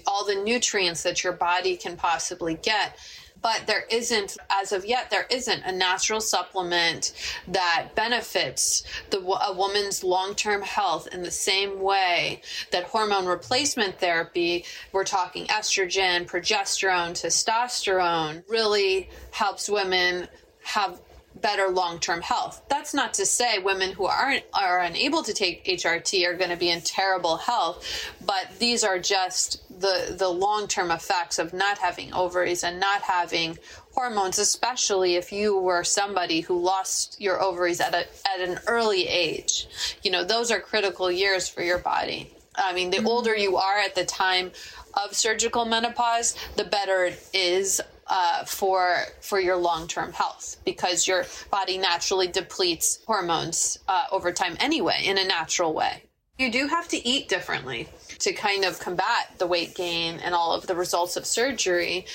all 0.07 0.25
the 0.25 0.37
nutrients 0.37 1.03
that 1.03 1.25
your 1.25 1.33
body 1.33 1.77
can 1.77 1.97
possibly 1.97 2.55
get 2.55 2.99
but 3.45 3.67
there 3.67 3.85
isn't, 3.91 4.39
as 4.51 4.73
of 4.73 4.87
yet, 4.87 5.11
there 5.11 5.27
isn't 5.31 5.63
a 5.65 5.71
natural 5.71 6.23
supplement 6.23 7.13
that 7.47 7.89
benefits 7.95 8.85
the, 9.11 9.19
a 9.19 9.53
woman's 9.53 10.03
long 10.03 10.35
term 10.35 10.63
health 10.63 11.07
in 11.13 11.23
the 11.23 11.31
same 11.31 11.79
way 11.79 12.41
that 12.73 12.85
hormone 12.85 13.27
replacement 13.27 14.01
therapy, 14.01 14.65
we're 14.93 15.05
talking 15.05 15.45
estrogen, 15.49 16.27
progesterone, 16.27 17.11
testosterone, 17.11 18.43
really 18.49 19.11
helps 19.31 19.69
women 19.69 20.27
have 20.63 20.99
better 21.45 21.69
long-term 21.69 22.23
health. 22.23 22.63
That's 22.71 22.95
not 22.95 23.13
to 23.15 23.27
say 23.27 23.59
women 23.59 23.93
who 23.93 24.07
aren't 24.07 24.45
are 24.55 24.81
unable 24.81 25.23
to 25.25 25.35
take 25.35 25.63
HRT 25.67 26.27
are 26.27 26.33
going 26.33 26.49
to 26.49 26.57
be 26.57 26.71
in 26.71 26.81
terrible 26.81 27.37
health, 27.37 27.87
but 28.25 28.59
these 28.59 28.83
are 28.83 28.99
just 28.99 29.61
the 29.79 30.17
the 30.19 30.29
long-term 30.29 30.91
effects 30.91 31.39
of 31.39 31.53
not 31.53 31.77
having 31.77 32.15
ovaries 32.15 32.65
and 32.65 32.81
not 32.81 33.03
having 33.03 33.59
hormones, 33.93 34.39
especially 34.39 35.17
if 35.17 35.33
you 35.33 35.59
were 35.59 35.85
somebody 35.85 36.41
who 36.41 36.59
lost 36.59 37.21
your 37.21 37.43
ovaries 37.43 37.79
at 37.79 37.93
a 37.93 38.07
at 38.27 38.41
an 38.41 38.59
early 38.67 39.07
age. 39.07 39.69
You 40.03 40.13
know, 40.13 40.25
those 40.25 40.51
are 40.51 40.61
critical 40.61 41.13
years 41.13 41.47
for 41.47 41.63
your 41.63 41.79
body. 41.79 42.31
I 42.57 42.73
mean, 42.73 42.91
the 42.91 42.99
mm-hmm. 42.99 43.09
older 43.09 43.37
you 43.37 43.59
are 43.59 43.79
at 43.81 43.95
the 43.95 44.07
time 44.07 44.51
of 44.95 45.15
surgical 45.15 45.67
menopause, 45.67 46.37
the 46.57 46.65
better 46.65 47.05
it 47.05 47.29
is 47.35 47.83
uh, 48.07 48.45
for 48.45 48.99
for 49.21 49.41
your 49.41 49.57
long 49.57 49.89
term 49.89 50.13
health 50.13 50.57
because 50.65 51.07
your 51.07 51.25
body 51.51 51.79
naturally 51.79 52.27
depletes 52.27 53.01
hormones 53.07 53.79
uh, 53.89 54.05
over 54.13 54.33
time 54.33 54.57
anyway 54.61 55.03
in 55.05 55.19
a 55.19 55.25
natural 55.25 55.73
way. 55.73 56.03
You 56.39 56.51
do 56.51 56.67
have 56.67 56.89
to 56.89 57.09
eat 57.09 57.29
differently 57.29 57.89
to 58.19 58.33
kind 58.33 58.65
of 58.65 58.81
combat 58.81 59.35
the 59.39 59.47
weight 59.47 59.77
gain 59.77 60.19
and 60.19 60.35
all 60.35 60.53
of 60.53 60.67
the 60.67 60.75
results 60.75 61.17
of 61.17 61.27
surgery. 61.27 62.07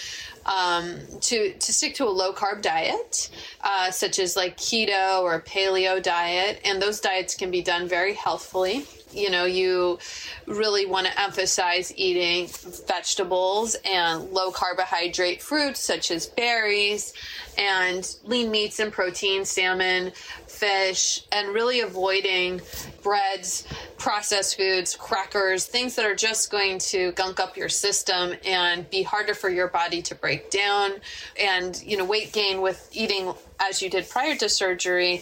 Um, 0.46 1.00
to 1.22 1.54
to 1.54 1.74
stick 1.74 1.96
to 1.96 2.06
a 2.06 2.10
low 2.10 2.34
carb 2.34 2.62
diet, 2.62 3.30
uh, 3.62 3.92
such 3.92 4.20
as 4.20 4.36
like 4.36 4.58
keto 4.58 5.22
or 5.22 5.42
paleo 5.42 6.02
diet, 6.02 6.62
and 6.66 6.82
those 6.82 7.00
diets 7.02 7.36
can 7.36 7.52
be 7.52 7.62
done 7.62 7.88
very 7.88 8.14
healthfully 8.14 8.88
you 9.12 9.30
know, 9.30 9.46
you 9.46 10.00
really 10.46 10.86
want 10.86 11.08
to 11.08 11.22
emphasize 11.22 11.94
eating 11.96 12.48
vegetables 12.88 13.76
and 13.86 14.32
low 14.32 14.52
carbohydrate 14.52 15.42
fruits 15.42 15.80
such 15.80 16.12
as 16.12 16.28
berries 16.28 17.14
and 17.58 18.16
lean 18.24 18.52
meats 18.52 18.80
and 18.80 18.92
protein, 18.92 19.44
salmon, 19.46 20.12
fish, 20.48 21.26
and 21.32 21.50
really 21.50 21.82
avoiding 21.82 22.62
breads, 23.04 23.66
processed 23.98 24.58
foods, 24.58 24.96
crackers, 24.96 25.66
things 25.66 25.96
that 25.96 26.06
are 26.06 26.16
just 26.16 26.52
going 26.52 26.80
to 26.80 27.12
gunk 27.14 27.40
up 27.40 27.58
your 27.58 27.70
system 27.70 28.34
and 28.46 28.90
be 28.90 29.04
harder 29.04 29.34
for 29.34 29.50
your 29.50 29.68
body 29.68 30.02
to 30.02 30.16
break 30.16 30.50
down. 30.50 30.92
And, 31.40 31.82
you 31.84 31.98
know, 31.98 32.06
weight 32.06 32.32
gain 32.32 32.62
with 32.62 32.90
eating 32.94 33.34
as 33.60 33.82
you 33.82 33.90
did 33.90 34.10
prior 34.10 34.36
to 34.36 34.50
surgery, 34.50 35.22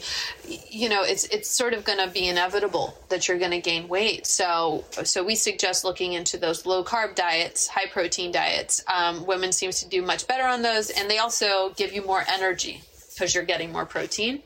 you 0.69 0.89
know, 0.89 1.03
it's 1.03 1.25
it's 1.25 1.49
sort 1.49 1.73
of 1.73 1.83
going 1.83 1.99
to 1.99 2.07
be 2.07 2.27
inevitable 2.27 2.97
that 3.09 3.27
you're 3.27 3.39
going 3.39 3.51
to 3.51 3.61
gain 3.61 3.87
weight. 3.87 4.27
So 4.27 4.85
so 5.03 5.23
we 5.23 5.35
suggest 5.35 5.83
looking 5.83 6.13
into 6.13 6.37
those 6.37 6.65
low 6.65 6.83
carb 6.83 7.15
diets, 7.15 7.67
high 7.67 7.87
protein 7.87 8.31
diets. 8.31 8.83
Um, 8.93 9.25
women 9.25 9.51
seems 9.51 9.81
to 9.81 9.89
do 9.89 10.01
much 10.01 10.27
better 10.27 10.43
on 10.43 10.61
those, 10.61 10.89
and 10.89 11.09
they 11.09 11.17
also 11.17 11.73
give 11.75 11.93
you 11.93 12.05
more 12.05 12.23
energy 12.27 12.81
because 13.13 13.33
you're 13.33 13.43
getting 13.45 13.71
more 13.71 13.85
protein 13.85 14.43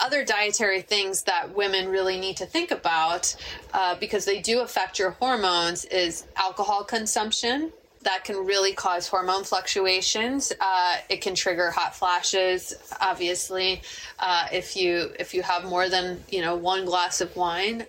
other 0.00 0.24
dietary 0.24 0.82
things 0.82 1.22
that 1.22 1.54
women 1.56 1.88
really 1.88 2.18
need 2.18 2.36
to 2.36 2.46
think 2.46 2.70
about 2.70 3.34
uh, 3.72 3.94
because 3.96 4.24
they 4.24 4.40
do 4.40 4.60
affect 4.60 4.98
your 4.98 5.12
hormones 5.12 5.84
is 5.86 6.26
alcohol 6.36 6.84
consumption 6.84 7.72
that 8.02 8.24
can 8.24 8.36
really 8.46 8.72
cause 8.72 9.08
hormone 9.08 9.42
fluctuations. 9.42 10.52
Uh, 10.60 10.96
it 11.08 11.20
can 11.20 11.34
trigger 11.34 11.70
hot 11.70 11.94
flashes. 11.94 12.74
Obviously, 13.00 13.82
uh, 14.20 14.46
if 14.52 14.76
you 14.76 15.10
if 15.18 15.34
you 15.34 15.42
have 15.42 15.64
more 15.64 15.88
than 15.88 16.22
you 16.30 16.40
know 16.40 16.54
one 16.54 16.84
glass 16.84 17.20
of 17.20 17.34
wine, 17.36 17.84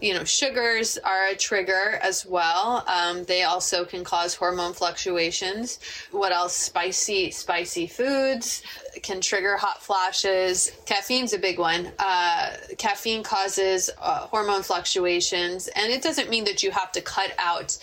you 0.00 0.12
know 0.14 0.24
sugars 0.24 0.98
are 0.98 1.28
a 1.28 1.34
trigger 1.34 1.98
as 2.02 2.26
well. 2.26 2.84
Um, 2.86 3.24
they 3.24 3.44
also 3.44 3.84
can 3.84 4.04
cause 4.04 4.34
hormone 4.34 4.74
fluctuations. 4.74 5.78
What 6.10 6.32
else? 6.32 6.54
Spicy 6.54 7.30
spicy 7.30 7.86
foods 7.86 8.62
can 9.02 9.20
trigger 9.20 9.56
hot 9.56 9.82
flashes. 9.82 10.70
Caffeine's 10.84 11.32
a 11.32 11.38
big 11.38 11.58
one. 11.58 11.90
Uh, 11.98 12.56
caffeine 12.76 13.22
causes 13.22 13.90
uh, 14.00 14.26
hormone 14.26 14.62
fluctuations, 14.62 15.68
and 15.68 15.90
it 15.92 16.02
doesn't 16.02 16.28
mean 16.28 16.44
that 16.44 16.62
you 16.62 16.70
have 16.70 16.92
to 16.92 17.00
cut 17.00 17.32
out 17.38 17.78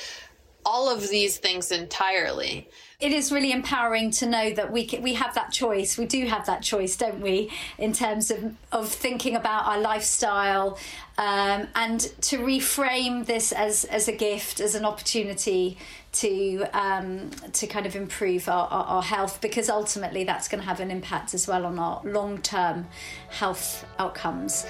all 0.66 0.90
of 0.90 1.10
these 1.10 1.38
things 1.38 1.72
entirely. 1.72 2.70
It 3.00 3.14
is 3.14 3.32
really 3.32 3.52
empowering 3.52 4.12
to 4.12 4.26
know 4.26 4.52
that 4.52 4.72
we 4.72 4.90
we 5.02 5.14
have 5.14 5.34
that 5.36 5.52
choice. 5.54 5.98
We 5.98 6.06
do 6.06 6.26
have 6.26 6.46
that 6.48 6.62
choice, 6.62 6.98
don't 6.98 7.22
we, 7.22 7.50
in 7.78 7.94
terms 7.94 8.30
of 8.30 8.54
of 8.72 8.90
thinking 8.90 9.36
about 9.36 9.66
our 9.68 9.80
lifestyle 9.80 10.78
um, 11.18 11.68
and 11.76 12.02
to 12.22 12.40
reframe 12.40 13.26
this 13.26 13.54
as 13.54 13.86
as 13.86 14.10
a 14.10 14.12
gift, 14.12 14.60
as 14.60 14.76
an 14.76 14.84
opportunity 14.84 15.78
to 16.12 16.66
um, 16.74 17.30
to 17.54 17.68
kind 17.68 17.86
of 17.86 17.96
improve 17.96 18.50
our, 18.50 18.68
our, 18.68 18.84
our 18.86 19.04
health 19.04 19.40
because 19.42 19.70
ultimately 19.70 20.26
that's 20.26 20.50
going 20.50 20.62
to 20.62 20.68
have 20.68 20.82
an 20.82 20.92
impact 20.92 21.34
as 21.34 21.48
well 21.48 21.66
on 21.66 21.80
our 21.80 22.02
long 22.04 22.42
term 22.42 22.88
health 23.30 23.86
outcomes. 23.98 24.66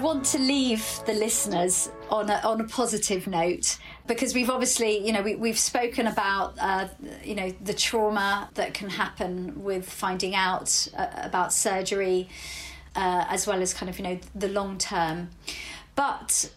Want 0.00 0.24
to 0.26 0.38
leave 0.38 0.84
the 1.06 1.12
listeners 1.12 1.90
on 2.10 2.28
a, 2.30 2.40
on 2.44 2.60
a 2.60 2.64
positive 2.64 3.26
note 3.26 3.78
because 4.06 4.34
we've 4.34 4.50
obviously, 4.50 5.04
you 5.06 5.12
know, 5.12 5.22
we, 5.22 5.36
we've 5.36 5.58
spoken 5.58 6.06
about, 6.06 6.54
uh, 6.60 6.88
you 7.22 7.34
know, 7.34 7.50
the 7.62 7.74
trauma 7.74 8.50
that 8.54 8.74
can 8.74 8.90
happen 8.90 9.62
with 9.62 9.88
finding 9.88 10.34
out 10.34 10.88
uh, 10.96 11.06
about 11.16 11.52
surgery, 11.52 12.28
uh, 12.96 13.24
as 13.28 13.46
well 13.46 13.62
as 13.62 13.72
kind 13.72 13.88
of, 13.88 13.98
you 13.98 14.04
know, 14.04 14.18
the 14.34 14.48
long 14.48 14.78
term. 14.78 15.30
But 15.94 16.50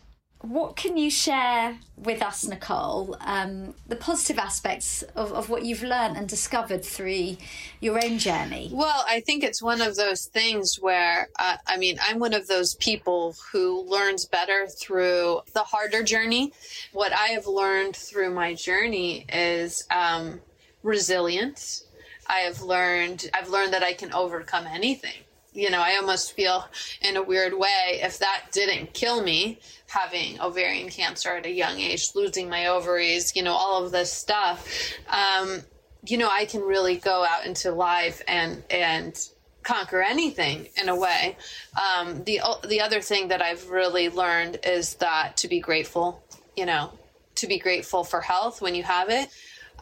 what 0.43 0.75
can 0.75 0.97
you 0.97 1.09
share 1.09 1.77
with 1.95 2.21
us, 2.21 2.45
Nicole, 2.45 3.15
um, 3.21 3.73
the 3.87 3.95
positive 3.95 4.37
aspects 4.37 5.01
of, 5.15 5.31
of 5.31 5.49
what 5.49 5.63
you've 5.63 5.83
learned 5.83 6.17
and 6.17 6.27
discovered 6.27 6.83
through 6.83 7.37
your 7.79 8.03
own 8.03 8.17
journey? 8.17 8.69
Well, 8.73 9.05
I 9.07 9.21
think 9.21 9.45
it's 9.45 9.63
one 9.63 9.79
of 9.79 9.95
those 9.95 10.25
things 10.25 10.77
where, 10.81 11.29
uh, 11.39 11.55
I 11.65 11.77
mean, 11.77 11.97
I'm 12.05 12.19
one 12.19 12.33
of 12.33 12.47
those 12.47 12.75
people 12.75 13.37
who 13.53 13.83
learns 13.83 14.25
better 14.25 14.67
through 14.67 15.41
the 15.53 15.63
harder 15.63 16.03
journey. 16.03 16.51
What 16.91 17.13
I 17.13 17.27
have 17.27 17.47
learned 17.47 17.95
through 17.95 18.31
my 18.31 18.53
journey 18.53 19.25
is 19.31 19.87
um, 19.91 20.41
resilience. 20.83 21.85
I 22.27 22.39
have 22.39 22.61
learned, 22.61 23.29
I've 23.33 23.49
learned 23.49 23.71
that 23.71 23.83
I 23.83 23.93
can 23.93 24.13
overcome 24.13 24.67
anything 24.67 25.23
you 25.53 25.69
know, 25.69 25.81
I 25.81 25.95
almost 25.95 26.33
feel 26.33 26.65
in 27.01 27.15
a 27.15 27.23
weird 27.23 27.53
way 27.53 27.99
if 28.01 28.19
that 28.19 28.47
didn't 28.51 28.93
kill 28.93 29.23
me, 29.23 29.59
having 29.87 30.39
ovarian 30.41 30.89
cancer 30.89 31.29
at 31.29 31.45
a 31.45 31.51
young 31.51 31.79
age, 31.79 32.09
losing 32.15 32.49
my 32.49 32.67
ovaries, 32.67 33.35
you 33.35 33.43
know, 33.43 33.53
all 33.53 33.85
of 33.85 33.91
this 33.91 34.11
stuff, 34.11 34.67
um, 35.07 35.61
you 36.05 36.17
know, 36.17 36.29
I 36.29 36.45
can 36.45 36.61
really 36.61 36.97
go 36.97 37.23
out 37.23 37.45
into 37.45 37.71
life 37.71 38.21
and 38.27 38.63
and 38.69 39.17
conquer 39.61 40.01
anything 40.01 40.67
in 40.75 40.89
a 40.89 40.95
way. 40.95 41.37
Um, 41.79 42.23
the 42.25 42.41
the 42.67 42.81
other 42.81 43.01
thing 43.01 43.29
that 43.29 43.41
I've 43.41 43.69
really 43.69 44.09
learned 44.09 44.59
is 44.63 44.95
that 44.95 45.37
to 45.37 45.47
be 45.47 45.59
grateful, 45.59 46.23
you 46.57 46.65
know, 46.65 46.91
to 47.35 47.47
be 47.47 47.59
grateful 47.59 48.03
for 48.03 48.21
health 48.21 48.61
when 48.61 48.75
you 48.75 48.83
have 48.83 49.09
it 49.09 49.29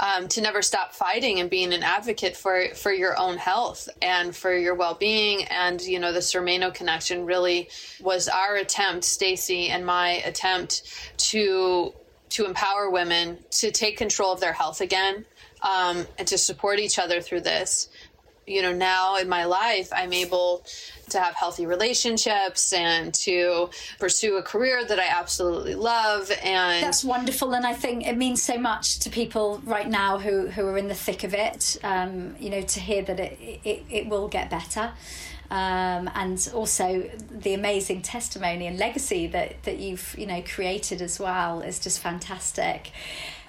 um, 0.01 0.27
to 0.29 0.41
never 0.41 0.61
stop 0.61 0.93
fighting 0.93 1.39
and 1.39 1.49
being 1.49 1.71
an 1.71 1.83
advocate 1.83 2.35
for 2.35 2.69
for 2.75 2.91
your 2.91 3.17
own 3.17 3.37
health 3.37 3.87
and 4.01 4.35
for 4.35 4.53
your 4.53 4.75
well-being. 4.75 5.45
And 5.45 5.79
you 5.81 5.99
know 5.99 6.11
the 6.11 6.19
Surmeno 6.19 6.73
connection 6.73 7.25
really 7.25 7.69
was 8.01 8.27
our 8.27 8.55
attempt 8.55 9.05
Stacey 9.05 9.69
and 9.69 9.85
my 9.85 10.15
attempt 10.25 10.83
to 11.29 11.93
to 12.29 12.45
empower 12.45 12.89
women 12.89 13.37
to 13.51 13.71
take 13.71 13.97
control 13.97 14.33
of 14.33 14.39
their 14.39 14.53
health 14.53 14.81
again 14.81 15.25
um, 15.61 16.05
and 16.17 16.27
to 16.27 16.37
support 16.37 16.79
each 16.79 16.97
other 16.97 17.21
through 17.21 17.41
this 17.41 17.89
you 18.51 18.61
know 18.61 18.73
now 18.73 19.15
in 19.17 19.27
my 19.27 19.45
life 19.45 19.89
i'm 19.93 20.13
able 20.13 20.63
to 21.11 21.19
have 21.19 21.35
healthy 21.35 21.65
relationships 21.65 22.73
and 22.73 23.13
to 23.13 23.69
pursue 23.99 24.37
a 24.37 24.41
career 24.41 24.83
that 24.83 24.99
I 24.99 25.07
absolutely 25.07 25.75
love. 25.75 26.31
And 26.43 26.83
that's 26.83 27.03
wonderful. 27.03 27.53
And 27.53 27.65
I 27.65 27.73
think 27.73 28.07
it 28.07 28.17
means 28.17 28.41
so 28.41 28.57
much 28.57 28.99
to 28.99 29.09
people 29.09 29.61
right 29.65 29.89
now 29.89 30.17
who, 30.17 30.47
who 30.47 30.65
are 30.65 30.77
in 30.77 30.87
the 30.87 30.95
thick 30.95 31.23
of 31.23 31.33
it, 31.33 31.77
um, 31.83 32.35
you 32.39 32.49
know, 32.49 32.61
to 32.61 32.79
hear 32.79 33.01
that 33.03 33.19
it, 33.19 33.59
it, 33.63 33.83
it 33.89 34.07
will 34.07 34.27
get 34.27 34.49
better. 34.49 34.91
Um, 35.49 36.09
and 36.15 36.49
also 36.53 37.09
the 37.29 37.53
amazing 37.53 38.03
testimony 38.03 38.67
and 38.67 38.79
legacy 38.79 39.27
that, 39.27 39.61
that 39.63 39.79
you've 39.79 40.15
you 40.17 40.25
know 40.25 40.41
created 40.41 41.01
as 41.01 41.19
well 41.19 41.59
is 41.59 41.77
just 41.77 41.99
fantastic. 41.99 42.91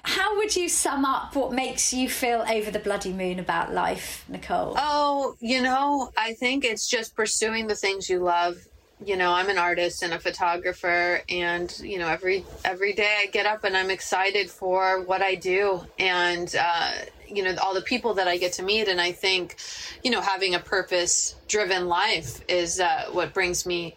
How 0.04 0.36
would 0.36 0.56
you 0.56 0.68
sum 0.68 1.04
up 1.04 1.36
what 1.36 1.52
makes 1.52 1.92
you 1.92 2.08
feel 2.08 2.44
over 2.48 2.70
the 2.70 2.80
bloody 2.80 3.12
moon 3.12 3.38
about 3.38 3.72
life, 3.72 4.24
Nicole? 4.28 4.74
Oh, 4.76 5.36
you 5.40 5.62
know, 5.62 6.10
I 6.16 6.34
think 6.34 6.64
it's 6.64 6.88
just 6.88 7.14
pursuing 7.14 7.68
the 7.68 7.76
things 7.76 8.10
you 8.10 8.18
love. 8.18 8.56
You 9.04 9.16
know, 9.16 9.32
I'm 9.32 9.48
an 9.48 9.58
artist 9.58 10.02
and 10.02 10.12
a 10.12 10.18
photographer 10.18 11.22
and, 11.28 11.76
you 11.82 11.98
know, 11.98 12.08
every 12.08 12.44
every 12.64 12.92
day 12.92 13.18
I 13.22 13.26
get 13.26 13.46
up 13.46 13.64
and 13.64 13.76
I'm 13.76 13.90
excited 13.90 14.50
for 14.50 15.02
what 15.02 15.22
I 15.22 15.34
do 15.34 15.84
and 15.98 16.54
uh, 16.58 16.92
you 17.28 17.42
know, 17.42 17.54
all 17.62 17.74
the 17.74 17.82
people 17.82 18.14
that 18.14 18.28
I 18.28 18.36
get 18.36 18.52
to 18.54 18.62
meet 18.62 18.88
and 18.88 19.00
I 19.00 19.12
think, 19.12 19.56
you 20.02 20.10
know, 20.10 20.20
having 20.20 20.54
a 20.54 20.60
purpose 20.60 21.34
driven 21.48 21.88
life 21.88 22.40
is 22.48 22.78
uh, 22.80 23.06
what 23.12 23.34
brings 23.34 23.66
me 23.66 23.96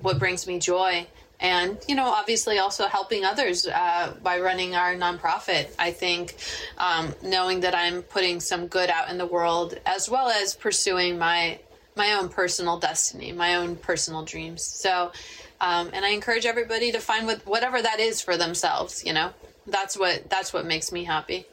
what 0.00 0.18
brings 0.18 0.46
me 0.46 0.58
joy 0.58 1.06
and 1.40 1.78
you 1.88 1.94
know 1.94 2.06
obviously 2.08 2.58
also 2.58 2.86
helping 2.86 3.24
others 3.24 3.66
uh, 3.66 4.14
by 4.22 4.40
running 4.40 4.74
our 4.74 4.94
nonprofit. 4.94 5.68
I 5.78 5.90
think 5.90 6.36
um, 6.78 7.14
knowing 7.22 7.60
that 7.60 7.74
i'm 7.74 8.02
putting 8.02 8.40
some 8.40 8.66
good 8.66 8.90
out 8.90 9.10
in 9.10 9.18
the 9.18 9.26
world 9.26 9.78
as 9.86 10.08
well 10.08 10.28
as 10.28 10.54
pursuing 10.54 11.18
my 11.18 11.58
my 11.96 12.12
own 12.14 12.28
personal 12.28 12.78
destiny 12.78 13.32
my 13.32 13.56
own 13.56 13.76
personal 13.76 14.24
dreams. 14.24 14.62
So 14.62 15.12
um, 15.60 15.90
and 15.92 16.04
i 16.04 16.10
encourage 16.10 16.46
everybody 16.46 16.92
to 16.92 17.00
find 17.00 17.26
what, 17.26 17.46
whatever 17.46 17.80
that 17.80 18.00
is 18.00 18.20
for 18.20 18.36
themselves 18.36 19.04
you 19.04 19.12
know? 19.12 19.30
That's 19.66 19.98
what 19.98 20.28
that's 20.28 20.52
what 20.52 20.66
makes 20.66 20.92
me 20.92 21.04
happy 21.04 21.46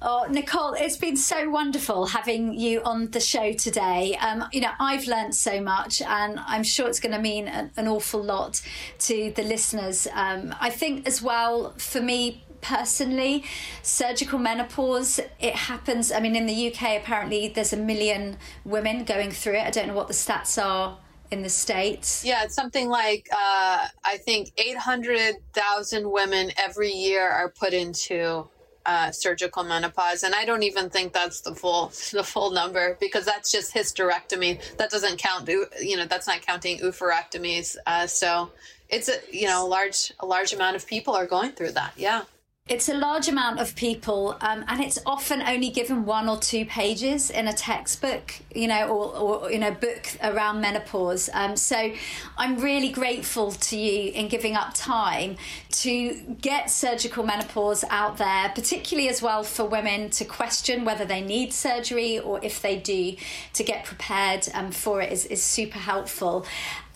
Oh, 0.00 0.28
Nicole, 0.30 0.74
it's 0.74 0.96
been 0.96 1.16
so 1.16 1.50
wonderful 1.50 2.06
having 2.06 2.54
you 2.54 2.80
on 2.84 3.10
the 3.10 3.18
show 3.18 3.52
today. 3.52 4.16
Um, 4.20 4.44
you 4.52 4.60
know, 4.60 4.70
I've 4.78 5.08
learned 5.08 5.34
so 5.34 5.60
much, 5.60 6.00
and 6.00 6.38
I'm 6.38 6.62
sure 6.62 6.86
it's 6.86 7.00
going 7.00 7.16
to 7.16 7.20
mean 7.20 7.48
an, 7.48 7.72
an, 7.76 7.88
awful 7.88 8.22
lot 8.22 8.62
to 9.00 9.32
the 9.34 9.42
listeners. 9.42 10.06
Um, 10.14 10.54
I 10.60 10.70
think, 10.70 11.04
as 11.08 11.20
well, 11.20 11.74
for 11.78 12.00
me 12.00 12.44
personally, 12.60 13.42
surgical 13.82 14.38
menopause, 14.38 15.18
it 15.40 15.56
happens. 15.56 16.12
I 16.12 16.20
mean, 16.20 16.36
in 16.36 16.46
the 16.46 16.68
UK, 16.68 17.02
apparently, 17.02 17.48
there's 17.48 17.72
a 17.72 17.76
million 17.76 18.36
women 18.64 19.02
going 19.02 19.32
through 19.32 19.54
it. 19.54 19.66
I 19.66 19.70
don't 19.70 19.88
know 19.88 19.94
what 19.94 20.06
the 20.06 20.14
stats 20.14 20.64
are 20.64 20.96
in 21.32 21.42
the 21.42 21.48
states? 21.48 22.24
Yeah, 22.24 22.44
it's 22.44 22.54
something 22.54 22.88
like 22.88 23.28
uh, 23.32 23.88
I 24.04 24.16
think 24.18 24.52
800,000 24.56 26.10
women 26.10 26.52
every 26.56 26.90
year 26.90 27.28
are 27.28 27.50
put 27.50 27.74
into 27.74 28.48
uh, 28.88 29.10
surgical 29.12 29.62
menopause, 29.62 30.22
and 30.22 30.34
I 30.34 30.46
don't 30.46 30.62
even 30.62 30.88
think 30.88 31.12
that's 31.12 31.42
the 31.42 31.54
full 31.54 31.88
the 32.12 32.24
full 32.24 32.50
number 32.50 32.96
because 32.98 33.26
that's 33.26 33.52
just 33.52 33.74
hysterectomy. 33.74 34.60
That 34.78 34.90
doesn't 34.90 35.18
count. 35.18 35.46
You 35.80 35.98
know, 35.98 36.06
that's 36.06 36.26
not 36.26 36.40
counting 36.40 36.78
oophorectomies. 36.78 37.76
Uh, 37.86 38.06
so 38.06 38.50
it's 38.88 39.10
a 39.10 39.16
you 39.30 39.46
know 39.46 39.66
large 39.66 40.12
a 40.20 40.26
large 40.26 40.54
amount 40.54 40.74
of 40.74 40.86
people 40.86 41.14
are 41.14 41.26
going 41.26 41.52
through 41.52 41.72
that. 41.72 41.92
Yeah. 41.96 42.22
It's 42.68 42.88
a 42.88 42.94
large 42.94 43.28
amount 43.28 43.60
of 43.60 43.74
people, 43.74 44.36
um, 44.40 44.64
and 44.68 44.82
it's 44.82 44.98
often 45.06 45.42
only 45.42 45.70
given 45.70 46.04
one 46.04 46.28
or 46.28 46.36
two 46.36 46.66
pages 46.66 47.30
in 47.30 47.48
a 47.48 47.52
textbook, 47.52 48.34
you 48.54 48.68
know, 48.68 48.88
or, 48.88 49.42
or 49.44 49.50
know, 49.58 49.70
book 49.70 50.08
around 50.22 50.60
menopause. 50.60 51.30
Um, 51.32 51.56
so, 51.56 51.92
I'm 52.36 52.58
really 52.60 52.90
grateful 52.90 53.52
to 53.52 53.76
you 53.76 54.12
in 54.12 54.28
giving 54.28 54.54
up 54.54 54.74
time 54.74 55.36
to 55.70 56.14
get 56.40 56.70
surgical 56.70 57.24
menopause 57.24 57.84
out 57.90 58.18
there, 58.18 58.50
particularly 58.54 59.08
as 59.08 59.22
well 59.22 59.42
for 59.44 59.64
women 59.64 60.10
to 60.10 60.24
question 60.24 60.84
whether 60.84 61.04
they 61.04 61.20
need 61.20 61.52
surgery 61.52 62.18
or 62.18 62.38
if 62.42 62.60
they 62.60 62.76
do, 62.76 63.16
to 63.54 63.64
get 63.64 63.84
prepared 63.84 64.46
um, 64.54 64.70
for 64.70 65.00
it 65.00 65.12
is, 65.12 65.26
is 65.26 65.42
super 65.42 65.78
helpful. 65.78 66.44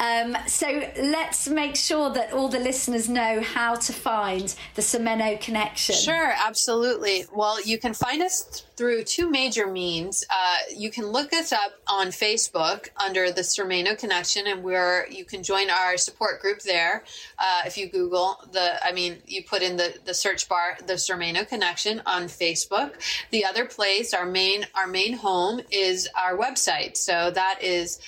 Um, 0.01 0.37
so 0.47 0.67
let's 1.01 1.49
make 1.49 1.77
sure 1.77 2.11
that 2.11 2.33
all 2.33 2.49
the 2.49 2.59
listeners 2.59 3.09
know 3.09 3.41
how 3.41 3.77
to 3.77 3.93
find 3.93 4.55
the 4.75 4.83
Surmeno 4.83 5.41
connection. 5.41 5.95
Sure, 5.95 6.35
absolutely. 6.45 7.27
Well, 7.33 7.63
you 7.65 7.79
can 7.79 7.95
find 7.95 8.21
us 8.23 8.65
through 8.77 9.05
two 9.05 9.31
major 9.31 9.67
means. 9.67 10.25
Uh, 10.31 10.57
you 10.75 10.91
can 10.91 11.07
look 11.07 11.33
us 11.33 11.53
up 11.53 11.73
on 11.87 12.09
Facebook 12.09 12.89
under 13.05 13.31
the 13.31 13.43
Surmeno 13.43 13.99
Connection, 13.99 14.47
and 14.47 14.63
where 14.63 15.09
you 15.11 15.25
can 15.25 15.43
join 15.43 15.71
our 15.71 15.97
support 15.97 16.41
group 16.41 16.61
there. 16.63 17.05
Uh, 17.39 17.63
if 17.67 17.77
you 17.77 17.89
Google 17.89 18.43
the, 18.53 18.85
I 18.85 18.93
mean, 18.93 19.19
you 19.27 19.45
put 19.45 19.63
in 19.63 19.77
the, 19.77 19.95
the 20.05 20.15
search 20.15 20.49
bar 20.49 20.79
the 20.87 20.95
Surmeno 20.95 21.47
Connection 21.47 22.03
on 22.07 22.25
Facebook. 22.25 22.95
The 23.31 23.45
other 23.45 23.65
place, 23.65 24.15
our 24.15 24.27
main 24.27 24.67
our 24.75 24.87
main 24.87 25.15
home, 25.15 25.61
is 25.71 26.09
our 26.21 26.37
website. 26.37 26.97
So 26.97 27.31
that 27.31 27.59
is 27.63 27.99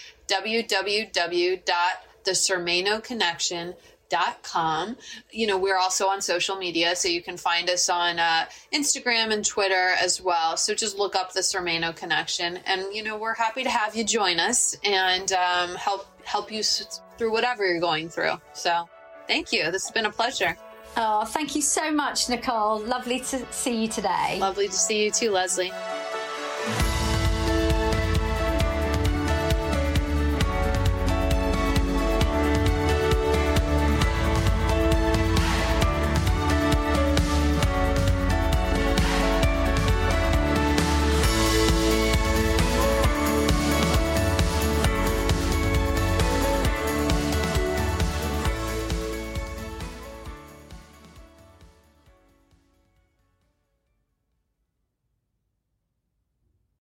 www.thesurmenoconnection.com. 4.11 4.97
You 5.31 5.47
know, 5.47 5.59
we're 5.59 5.77
also 5.77 6.07
on 6.07 6.21
social 6.21 6.57
media, 6.57 6.97
so 6.97 7.09
you 7.09 7.23
can 7.23 7.37
find 7.37 7.69
us 7.71 7.89
on 7.89 8.19
uh, 8.19 8.47
Instagram 8.73 9.33
and 9.33 9.45
Twitter 9.45 9.95
as 10.01 10.21
well. 10.21 10.57
So 10.57 10.75
just 10.75 10.99
look 10.99 11.17
up 11.17 11.33
the 11.33 11.41
Surmeno 11.41 11.95
Connection, 11.95 12.59
and 12.67 12.83
you 12.93 13.03
know, 13.03 13.17
we're 13.17 13.35
happy 13.35 13.63
to 13.63 13.71
have 13.71 13.97
you 13.97 14.05
join 14.05 14.39
us 14.39 14.77
and 14.85 15.33
um, 15.33 15.75
help 15.75 16.07
help 16.25 16.51
you 16.51 16.63
through 16.63 17.33
whatever 17.33 17.67
you're 17.67 17.81
going 17.81 18.09
through. 18.09 18.33
So, 18.55 18.89
thank 19.27 19.53
you. 19.53 19.71
This 19.71 19.85
has 19.85 19.91
been 19.91 20.07
a 20.07 20.11
pleasure. 20.11 20.57
Oh, 20.97 21.25
thank 21.25 21.57
you 21.57 21.63
so 21.63 21.91
much, 21.91 22.29
Nicole. 22.29 22.81
Lovely 22.81 23.19
to 23.19 23.53
see 23.53 23.83
you 23.83 23.89
today. 23.89 24.39
Lovely 24.39 24.69
to 24.69 24.73
see 24.73 25.05
you 25.05 25.11
too, 25.11 25.31
Leslie. 25.31 25.73